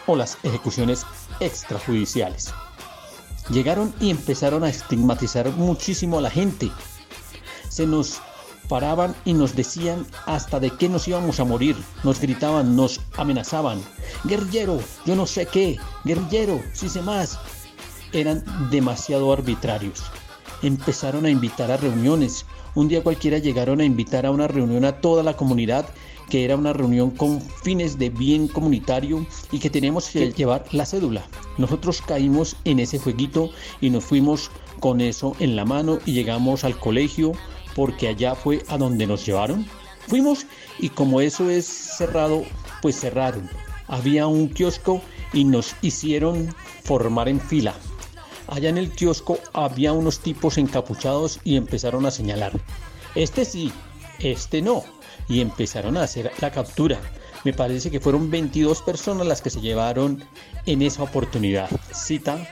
[0.07, 1.05] o las ejecuciones
[1.39, 2.53] extrajudiciales.
[3.49, 6.71] Llegaron y empezaron a estigmatizar muchísimo a la gente.
[7.69, 8.21] Se nos
[8.69, 11.75] paraban y nos decían hasta de qué nos íbamos a morir.
[12.03, 13.81] Nos gritaban, nos amenazaban.
[14.23, 15.77] Guerrillero, yo no sé qué.
[16.05, 17.37] Guerrillero, si sé más.
[18.13, 20.03] Eran demasiado arbitrarios.
[20.61, 22.45] Empezaron a invitar a reuniones.
[22.75, 25.85] Un día cualquiera llegaron a invitar a una reunión a toda la comunidad
[26.34, 30.84] que era una reunión con fines de bien comunitario y que teníamos que llevar la
[30.84, 31.23] cédula.
[31.59, 36.63] Nosotros caímos en ese jueguito y nos fuimos con eso en la mano y llegamos
[36.63, 37.34] al colegio
[37.75, 39.67] porque allá fue a donde nos llevaron.
[40.07, 40.47] Fuimos
[40.79, 42.45] y como eso es cerrado,
[42.81, 43.47] pues cerraron.
[43.88, 45.03] Había un kiosco
[45.34, 46.51] y nos hicieron
[46.84, 47.75] formar en fila.
[48.47, 52.59] Allá en el kiosco había unos tipos encapuchados y empezaron a señalar.
[53.13, 53.71] Este sí,
[54.20, 54.84] este no.
[55.28, 56.99] Y empezaron a hacer la captura.
[57.43, 60.24] Me parece que fueron 22 personas las que se llevaron
[60.66, 61.70] en esa oportunidad.
[61.91, 62.47] Cita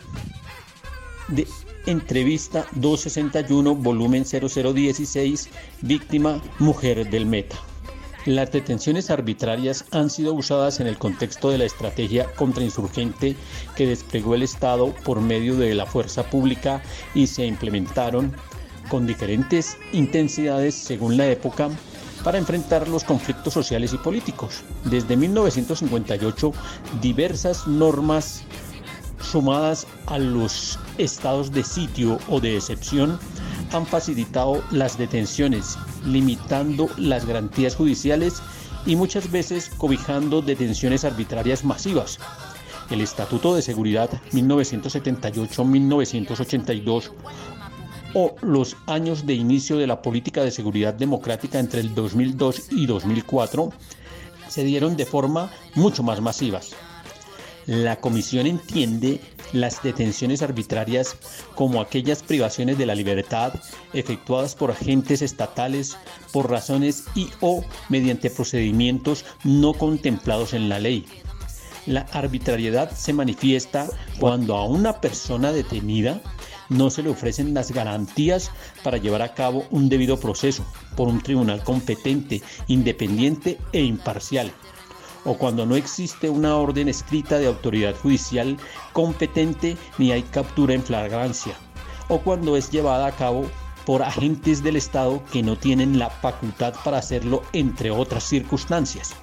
[1.30, 1.47] de
[1.86, 5.49] entrevista 261, volumen 0016,
[5.82, 7.57] víctima mujer del Meta.
[8.26, 13.36] Las detenciones arbitrarias han sido usadas en el contexto de la estrategia contrainsurgente
[13.76, 16.84] que desplegó el Estado por medio de la fuerza pública
[17.16, 18.36] y se implementaron
[18.91, 21.69] con diferentes intensidades según la época
[22.25, 24.63] para enfrentar los conflictos sociales y políticos.
[24.83, 26.51] Desde 1958,
[27.01, 28.43] diversas normas
[29.21, 33.17] sumadas a los estados de sitio o de excepción
[33.71, 38.41] han facilitado las detenciones, limitando las garantías judiciales
[38.85, 42.19] y muchas veces cobijando detenciones arbitrarias masivas.
[42.89, 47.11] El Estatuto de Seguridad 1978-1982
[48.14, 52.86] o los años de inicio de la política de seguridad democrática entre el 2002 y
[52.86, 53.72] 2004
[54.47, 56.76] se dieron de forma mucho más masivas.
[57.68, 59.22] La Comisión entiende
[59.53, 61.16] las detenciones arbitrarias
[61.55, 63.53] como aquellas privaciones de la libertad
[63.93, 65.97] efectuadas por agentes estatales
[66.32, 71.05] por razones y o mediante procedimientos no contemplados en la ley.
[71.86, 73.88] La arbitrariedad se manifiesta
[74.20, 76.22] cuando a una persona detenida
[76.72, 78.49] no se le ofrecen las garantías
[78.84, 80.65] para llevar a cabo un debido proceso
[80.95, 84.51] por un tribunal competente, independiente e imparcial
[85.24, 88.57] o cuando no existe una orden escrita de autoridad judicial
[88.93, 91.53] competente ni hay captura en flagrancia,
[92.07, 93.45] o cuando es llevada a cabo
[93.86, 99.13] por agentes del Estado que no tienen la facultad para hacerlo, entre otras circunstancias.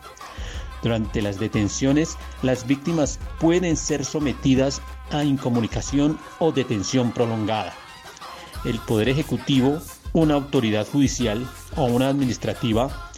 [0.82, 4.80] Durante las detenciones, las víctimas pueden ser sometidas
[5.10, 7.74] a incomunicación o detención prolongada.
[8.64, 9.80] El Poder Ejecutivo,
[10.12, 13.10] una autoridad judicial o una administrativa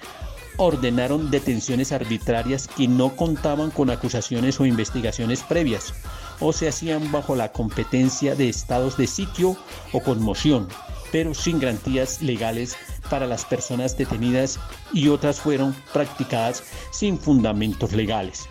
[0.56, 5.94] ordenaron detenciones arbitrarias que no contaban con acusaciones o investigaciones previas
[6.38, 9.56] o se hacían bajo la competencia de estados de sitio
[9.92, 10.68] o conmoción,
[11.12, 12.76] pero sin garantías legales
[13.08, 14.58] para las personas detenidas
[14.92, 18.48] y otras fueron practicadas sin fundamentos legales.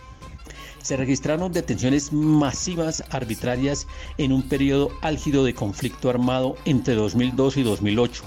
[0.81, 7.63] Se registraron detenciones masivas arbitrarias en un periodo álgido de conflicto armado entre 2002 y
[7.63, 8.23] 2008,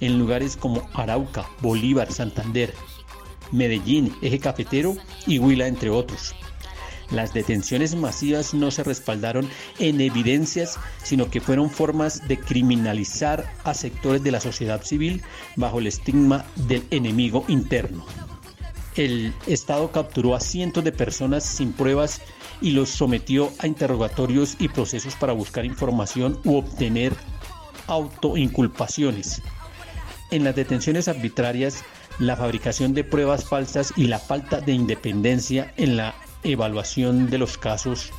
[0.00, 2.72] en lugares como Arauca, Bolívar, Santander,
[3.50, 4.96] Medellín, Eje Cafetero
[5.26, 6.34] y Huila, entre otros.
[7.10, 13.72] Las detenciones masivas no se respaldaron en evidencias, sino que fueron formas de criminalizar a
[13.72, 15.22] sectores de la sociedad civil
[15.56, 18.04] bajo el estigma del enemigo interno.
[18.98, 22.20] El Estado capturó a cientos de personas sin pruebas
[22.60, 27.12] y los sometió a interrogatorios y procesos para buscar información u obtener
[27.86, 29.40] autoinculpaciones.
[30.32, 31.84] En las detenciones arbitrarias
[32.18, 37.56] la fabricación de pruebas falsas y la falta de independencia en la evaluación de los
[37.56, 38.10] casos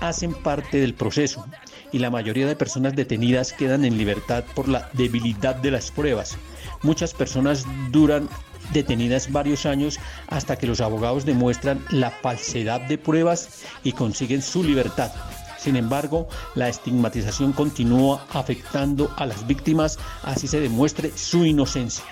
[0.00, 1.44] hacen parte del proceso
[1.92, 6.38] y la mayoría de personas detenidas quedan en libertad por la debilidad de las pruebas.
[6.82, 8.30] Muchas personas duran
[8.72, 9.98] detenidas varios años
[10.28, 15.12] hasta que los abogados demuestran la falsedad de pruebas y consiguen su libertad.
[15.58, 22.04] Sin embargo, la estigmatización continúa afectando a las víctimas así se demuestre su inocencia.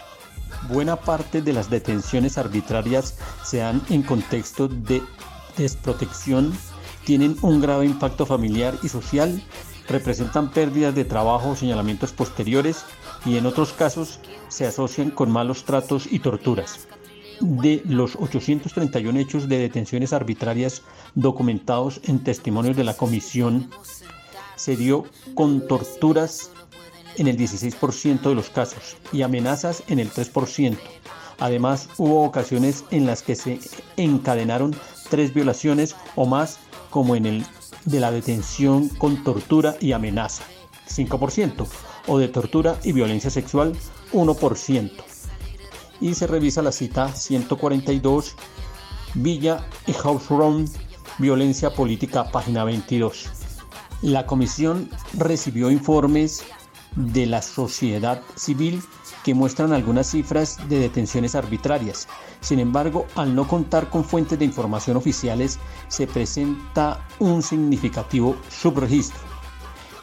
[0.68, 5.02] Buena parte de las detenciones arbitrarias se dan en contexto de
[5.56, 6.52] desprotección,
[7.04, 9.42] tienen un grave impacto familiar y social,
[9.88, 12.84] representan pérdidas de trabajo o señalamientos posteriores
[13.24, 16.86] y en otros casos se asocian con malos tratos y torturas.
[17.40, 20.82] De los 831 hechos de detenciones arbitrarias
[21.14, 23.70] documentados en testimonios de la comisión,
[24.56, 25.04] se dio
[25.34, 26.50] con torturas
[27.16, 30.78] en el 16% de los casos y amenazas en el 3%.
[31.38, 33.58] Además, hubo ocasiones en las que se
[33.96, 34.74] encadenaron
[35.10, 36.58] tres violaciones o más,
[36.90, 37.46] como en el
[37.84, 40.44] de la detención con tortura y amenaza,
[40.88, 41.66] 5%,
[42.06, 43.74] o de tortura y violencia sexual,
[44.12, 44.92] 1%.
[46.00, 48.34] Y se revisa la cita 142,
[49.14, 50.70] Villa y House Round,
[51.18, 53.30] violencia política, página 22.
[54.02, 56.44] La comisión recibió informes
[56.96, 58.82] de la sociedad civil
[59.24, 62.06] que muestran algunas cifras de detenciones arbitrarias.
[62.40, 69.18] Sin embargo, al no contar con fuentes de información oficiales, se presenta un significativo subregistro.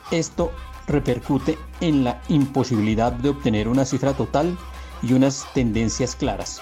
[0.09, 0.51] Esto
[0.87, 4.57] repercute en la imposibilidad de obtener una cifra total
[5.01, 6.61] y unas tendencias claras.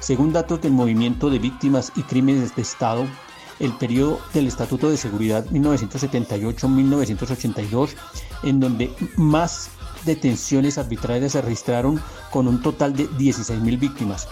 [0.00, 3.06] Según datos del Movimiento de Víctimas y Crímenes de Estado,
[3.58, 7.90] el periodo del Estatuto de Seguridad 1978-1982,
[8.42, 9.70] en donde más
[10.04, 12.00] detenciones arbitrarias se registraron
[12.30, 14.26] con un total de 16.000 víctimas.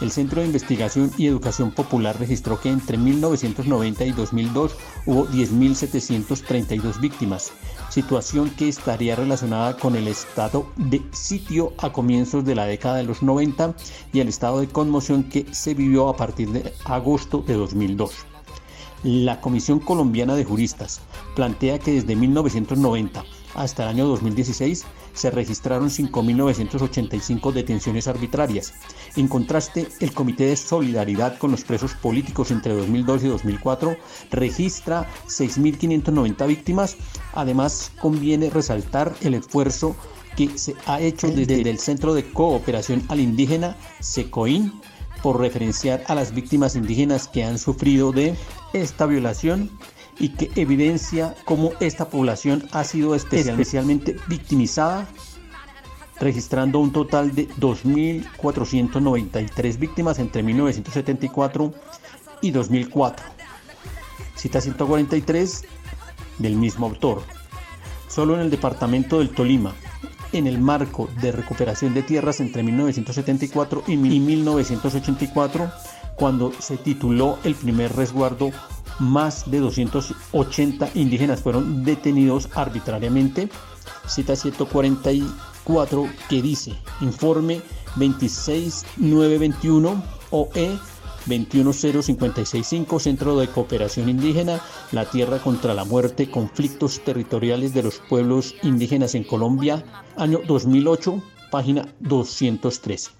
[0.00, 4.76] El Centro de Investigación y Educación Popular registró que entre 1990 y 2002
[5.06, 7.52] hubo 10.732 víctimas,
[7.90, 13.04] situación que estaría relacionada con el estado de sitio a comienzos de la década de
[13.04, 13.74] los 90
[14.12, 18.26] y el estado de conmoción que se vivió a partir de agosto de 2002.
[19.04, 21.02] La Comisión Colombiana de Juristas
[21.36, 23.22] plantea que desde 1990
[23.54, 24.84] hasta el año 2016
[25.14, 28.74] se registraron 5.985 detenciones arbitrarias.
[29.16, 33.96] En contraste, el Comité de Solidaridad con los Presos Políticos entre 2002 y 2004
[34.30, 36.96] registra 6.590 víctimas.
[37.32, 39.96] Además, conviene resaltar el esfuerzo
[40.36, 44.72] que se ha hecho desde el Centro de Cooperación al Indígena, SECOIN,
[45.22, 48.36] por referenciar a las víctimas indígenas que han sufrido de
[48.74, 49.70] esta violación
[50.18, 55.06] y que evidencia cómo esta población ha sido especialmente victimizada,
[56.20, 61.74] registrando un total de 2.493 víctimas entre 1974
[62.40, 63.26] y 2004.
[64.36, 65.64] Cita 143
[66.38, 67.22] del mismo autor.
[68.08, 69.74] Solo en el departamento del Tolima,
[70.32, 75.70] en el marco de recuperación de tierras entre 1974 y 1984,
[76.16, 78.50] cuando se tituló el primer resguardo
[78.98, 83.48] más de 280 indígenas fueron detenidos arbitrariamente.
[84.06, 87.62] Cita 144 que dice, informe
[87.96, 90.78] 26921 OE
[91.26, 94.60] 210565 Centro de Cooperación Indígena,
[94.92, 99.84] La Tierra contra la Muerte, Conflictos Territoriales de los Pueblos Indígenas en Colombia,
[100.16, 103.10] año 2008, página 213.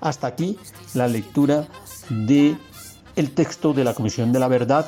[0.00, 0.58] Hasta aquí
[0.94, 1.68] la lectura
[2.10, 2.56] de
[3.16, 4.86] el texto de la Comisión de la Verdad,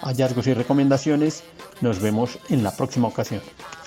[0.00, 1.44] hallazgos y recomendaciones.
[1.80, 3.42] Nos vemos en la próxima ocasión.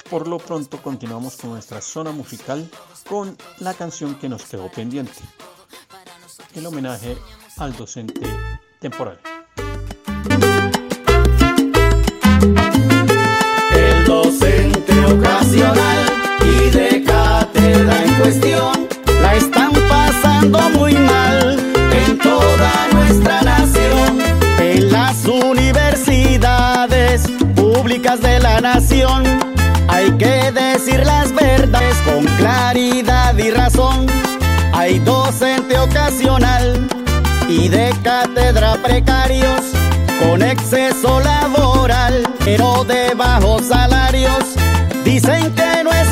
[0.10, 2.70] Por lo pronto continuamos con nuestra zona musical
[3.10, 5.20] con la canción que nos quedó pendiente.
[6.54, 7.18] El homenaje
[7.58, 8.22] al docente
[8.80, 9.20] temporal.
[13.74, 16.06] El docente ocasional
[16.44, 18.88] y de cátedra en cuestión
[19.22, 21.31] la están pasando muy mal
[28.62, 29.24] nación
[29.88, 34.06] hay que decir las verdades con claridad y razón.
[34.74, 36.88] Hay docente ocasional
[37.50, 39.62] y de cátedra precarios
[40.20, 44.56] con exceso laboral, pero de bajos salarios.
[45.04, 46.12] Dicen que no es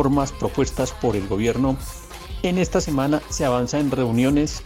[0.00, 1.76] reformas propuestas por el gobierno,
[2.42, 4.62] en esta semana se avanza en reuniones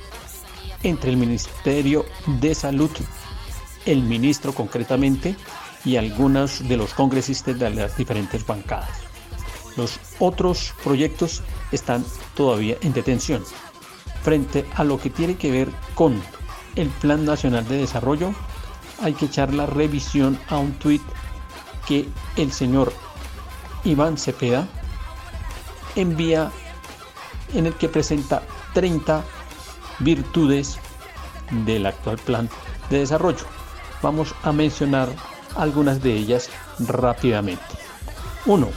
[0.85, 2.05] entre el Ministerio
[2.41, 2.91] de Salud,
[3.85, 5.35] el ministro concretamente,
[5.85, 8.91] y algunos de los congresistas de las diferentes bancadas.
[9.77, 11.43] Los otros proyectos
[11.73, 12.05] están
[12.37, 13.43] todavía en detención.
[14.23, 16.23] Frente a lo que tiene que ver con
[16.77, 18.33] el Plan Nacional de Desarrollo,
[19.03, 21.03] hay que echar la revisión a un tuit
[21.89, 22.93] que el señor
[23.83, 24.69] Iván Cepeda
[25.97, 26.51] envía
[27.55, 28.43] en el que presenta
[28.75, 29.23] 30
[30.01, 30.79] virtudes
[31.65, 32.49] del actual plan
[32.91, 33.45] de desarrollo.
[34.03, 35.09] Vamos a mencionar
[35.57, 37.63] algunas de ellas rápidamente.
[38.47, 38.69] 1.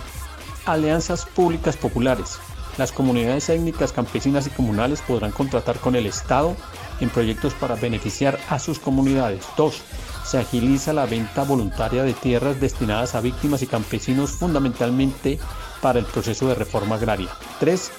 [0.65, 2.39] Alianzas públicas populares.
[2.77, 6.55] Las comunidades étnicas, campesinas y comunales podrán contratar con el Estado
[6.99, 9.45] en proyectos para beneficiar a sus comunidades.
[9.57, 9.81] 2.
[10.23, 15.39] Se agiliza la venta voluntaria de tierras destinadas a víctimas y campesinos fundamentalmente
[15.87, 17.29] para el proceso de reforma agraria.
[17.61, 17.91] 3.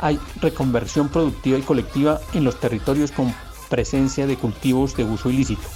[0.00, 3.34] Hay reconversión productiva y colectiva en los territorios con
[3.70, 5.66] presencia de cultivos de uso ilícito.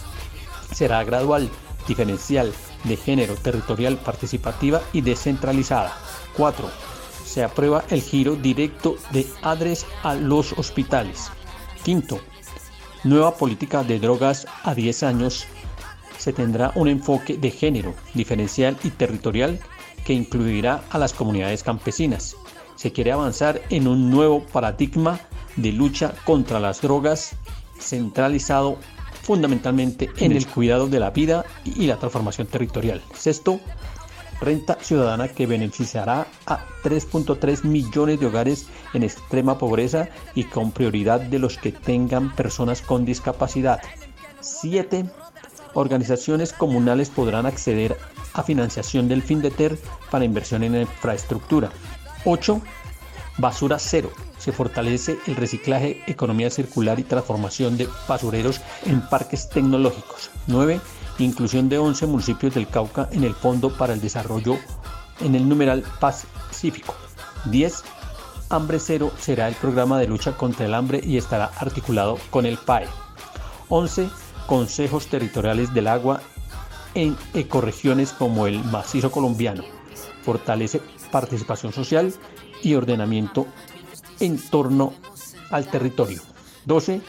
[0.74, 1.48] Será gradual,
[1.88, 2.52] diferencial,
[2.84, 5.96] de género, territorial, participativa y descentralizada.
[6.36, 6.68] 4.
[7.24, 11.30] Se aprueba el giro directo de ADRES a los hospitales.
[11.82, 12.20] Quinto,
[13.02, 15.46] nueva política de drogas a 10 años.
[16.18, 19.58] Se tendrá un enfoque de género, diferencial y territorial
[20.06, 22.36] que incluirá a las comunidades campesinas.
[22.76, 25.18] Se quiere avanzar en un nuevo paradigma
[25.56, 27.34] de lucha contra las drogas
[27.80, 28.78] centralizado
[29.22, 33.02] fundamentalmente en el cuidado de la vida y la transformación territorial.
[33.14, 33.58] Sexto,
[34.40, 41.20] renta ciudadana que beneficiará a 3.3 millones de hogares en extrema pobreza y con prioridad
[41.20, 43.80] de los que tengan personas con discapacidad.
[44.40, 45.06] 7.
[45.74, 47.96] Organizaciones comunales podrán acceder
[48.36, 49.78] a financiación del FINDETER
[50.10, 51.70] para inversión en infraestructura.
[52.24, 52.60] 8.
[53.38, 54.10] Basura cero.
[54.38, 60.30] Se fortalece el reciclaje, economía circular y transformación de basureros en parques tecnológicos.
[60.46, 60.80] 9
[61.24, 64.58] inclusión de 11 municipios del Cauca en el Fondo para el Desarrollo
[65.20, 66.94] en el numeral Pacífico.
[67.46, 67.84] 10.
[68.50, 72.58] Hambre Cero será el programa de lucha contra el hambre y estará articulado con el
[72.58, 72.86] PAE.
[73.68, 74.08] 11.
[74.46, 76.20] Consejos territoriales del agua
[76.96, 79.62] en ecorregiones como el macizo colombiano.
[80.24, 80.80] Fortalece
[81.12, 82.12] participación social
[82.62, 83.46] y ordenamiento
[84.18, 84.94] en torno
[85.50, 86.22] al territorio.
[86.64, 87.00] 12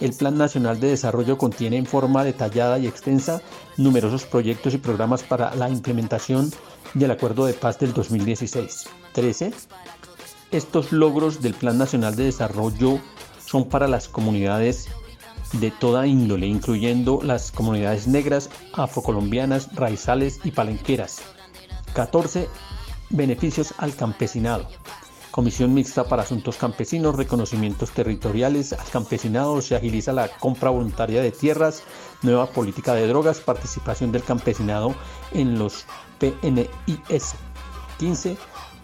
[0.00, 3.40] el Plan Nacional de Desarrollo contiene en forma detallada y extensa
[3.76, 6.50] numerosos proyectos y programas para la implementación
[6.94, 8.88] del Acuerdo de Paz del 2016.
[9.12, 9.52] 13.
[10.50, 12.98] Estos logros del Plan Nacional de Desarrollo
[13.46, 14.88] son para las comunidades
[15.60, 21.22] de toda índole, incluyendo las comunidades negras, afrocolombianas, raizales y palenqueras.
[21.94, 22.48] 14.
[23.10, 24.66] Beneficios al campesinado.
[25.30, 31.32] Comisión Mixta para Asuntos Campesinos, reconocimientos territoriales al campesinado, se agiliza la compra voluntaria de
[31.32, 31.82] tierras,
[32.22, 34.94] nueva política de drogas, participación del campesinado
[35.32, 35.86] en los
[36.20, 37.34] PNIS.
[37.98, 38.36] 15.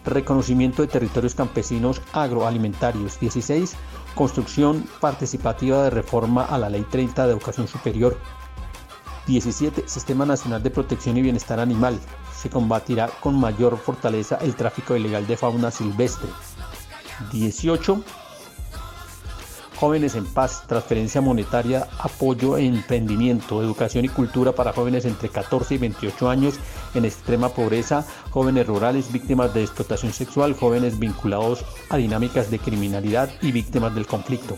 [0.03, 3.17] Reconocimiento de territorios campesinos agroalimentarios.
[3.19, 3.75] 16.
[4.15, 8.17] Construcción participativa de reforma a la Ley 30 de Educación Superior.
[9.27, 9.87] 17.
[9.87, 11.99] Sistema Nacional de Protección y Bienestar Animal
[12.35, 16.27] se combatirá con mayor fortaleza el tráfico ilegal de fauna silvestre.
[17.31, 18.03] 18.
[19.81, 25.73] Jóvenes en paz, transferencia monetaria, apoyo e emprendimiento, educación y cultura para jóvenes entre 14
[25.73, 26.59] y 28 años
[26.93, 33.31] en extrema pobreza, jóvenes rurales, víctimas de explotación sexual, jóvenes vinculados a dinámicas de criminalidad
[33.41, 34.55] y víctimas del conflicto.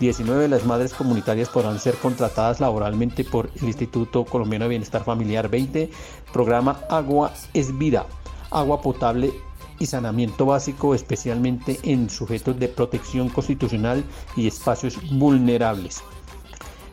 [0.00, 5.04] 19 de las madres comunitarias podrán ser contratadas laboralmente por el Instituto Colombiano de Bienestar
[5.04, 5.90] Familiar 20,
[6.32, 8.06] programa Agua es Vida,
[8.50, 9.30] agua potable
[9.78, 14.04] y saneamiento básico, especialmente en sujetos de protección constitucional
[14.36, 16.02] y espacios vulnerables.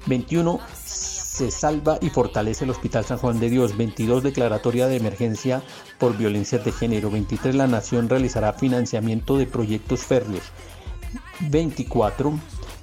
[0.07, 3.77] 21 se salva y fortalece el Hospital San Juan de Dios.
[3.77, 5.63] 22 declaratoria de emergencia
[5.99, 7.09] por violencias de género.
[7.09, 10.43] 23 la Nación realizará financiamiento de proyectos férreos.
[11.41, 12.33] 24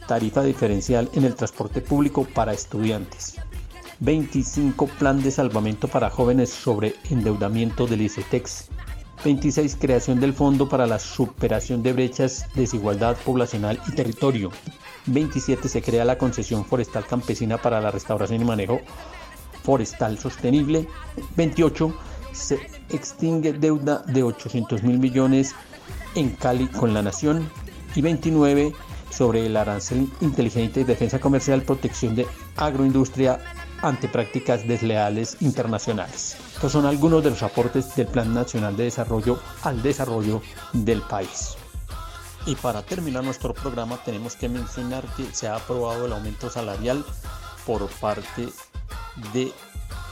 [0.09, 3.37] tarifa diferencial en el transporte público para estudiantes.
[4.01, 8.71] 25 plan de salvamento para jóvenes sobre endeudamiento del ICETEX.
[9.25, 14.51] 26 creación del Fondo para la Superación de Brechas, Desigualdad Poblacional y Territorio.
[15.07, 18.81] 27 se crea la concesión forestal campesina para la restauración y manejo
[19.65, 20.89] forestal sostenible.
[21.37, 21.95] 28
[22.33, 25.55] se extingue deuda de 800 mil millones
[26.15, 27.51] en Cali con la Nación.
[27.95, 28.73] Y 29
[29.11, 32.27] sobre el arancel inteligente y defensa comercial, protección de
[32.57, 33.41] agroindustria
[33.83, 36.37] ante prácticas desleales internacionales.
[36.59, 41.57] Estos son algunos de los aportes del Plan Nacional de Desarrollo al desarrollo del país.
[42.47, 47.05] Y para terminar nuestro programa tenemos que mencionar que se ha aprobado el aumento salarial
[47.65, 48.49] por parte
[49.33, 49.53] de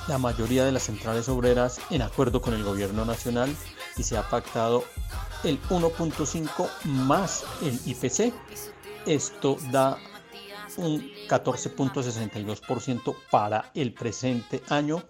[0.06, 3.52] la mayoría de las centrales obreras en acuerdo con el gobierno nacional
[3.96, 4.84] y se ha pactado
[5.42, 8.32] el 1.5 más el IPC.
[9.04, 9.98] Esto da
[10.76, 15.02] un 14.62% para el presente año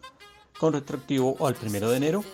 [0.58, 2.24] con retroactivo al 1 de enero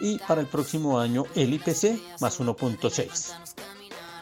[0.00, 3.34] y para el próximo año el IPC más 1.6.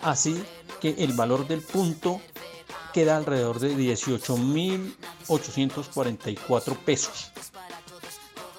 [0.02, 0.43] Así
[0.81, 2.20] que el valor del punto
[2.93, 7.31] queda alrededor de 18.844 pesos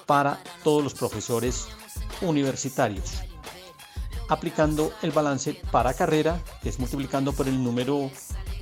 [0.06, 1.68] para todos los profesores
[2.20, 3.20] universitarios,
[4.28, 8.10] aplicando el balance para carrera, que es multiplicando por el número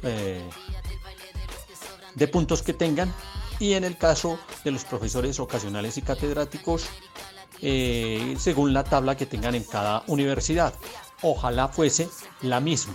[0.02, 0.48] eh,
[2.14, 3.12] de puntos que tengan,
[3.58, 6.86] y en el caso de los profesores ocasionales y catedráticos,
[7.60, 10.74] eh, según la tabla que tengan en cada universidad.
[11.22, 12.08] Ojalá fuese
[12.42, 12.94] la misma.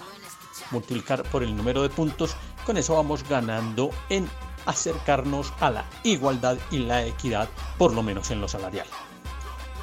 [0.71, 2.35] Multiplicar por el número de puntos,
[2.65, 4.29] con eso vamos ganando en
[4.65, 8.87] acercarnos a la igualdad y la equidad, por lo menos en lo salarial.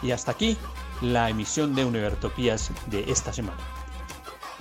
[0.03, 0.57] Y hasta aquí
[1.03, 3.80] la emisión de Univertopías de esta semana.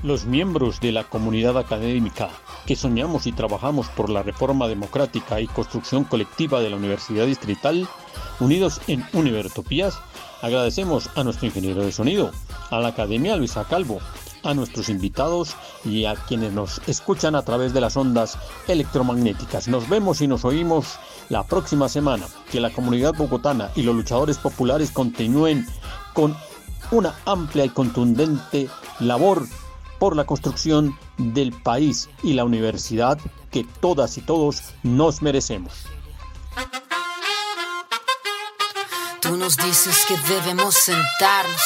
[0.02, 2.30] Los miembros de la comunidad académica
[2.66, 7.86] que soñamos y trabajamos por la reforma democrática y construcción colectiva de la Universidad Distrital,
[8.40, 10.00] unidos en Univertopías,
[10.42, 12.32] agradecemos a nuestro ingeniero de sonido,
[12.70, 14.00] a la Academia Luisa Calvo,
[14.44, 18.38] a nuestros invitados y a quienes nos escuchan a través de las ondas
[18.70, 19.68] electromagnéticas.
[19.68, 20.98] Nos vemos y nos oímos
[21.28, 22.26] la próxima semana.
[22.50, 25.68] Que la comunidad bogotana y los luchadores populares continúen
[26.14, 26.38] con
[26.92, 28.70] una amplia y contundente
[29.00, 29.46] labor
[30.00, 33.20] por la construcción del país y la universidad
[33.52, 35.86] que todas y todos nos merecemos.
[39.30, 41.62] Tú nos dices que debemos sentarnos,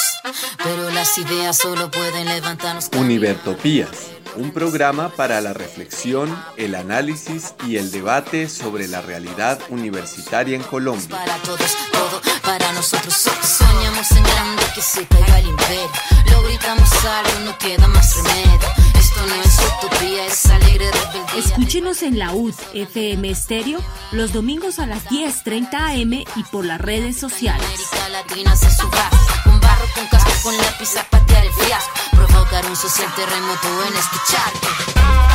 [0.62, 2.90] pero las ideas solo pueden levantarnos.
[2.98, 3.88] Univertopías,
[4.36, 10.64] un programa para la reflexión, el análisis y el debate sobre la realidad universitaria en
[10.64, 11.08] Colombia.
[11.08, 13.14] Para todos, todo para nosotros.
[13.14, 15.90] Soñamos en grande que se caiga el imperio.
[16.32, 18.93] Lo gritamos algo, no queda más remedio.
[19.14, 21.46] Esto no es utopía, es alegre rebeldía.
[21.46, 23.80] Escúchenos en la UD FM Estéreo
[24.12, 27.64] los domingos a las 10:30 am y por las redes sociales.
[27.64, 29.10] América Latina se suba
[29.44, 31.92] con barro, con casco, con lápiz a patear el fiasco.
[32.12, 35.33] Provocar un social terremoto en escuchar.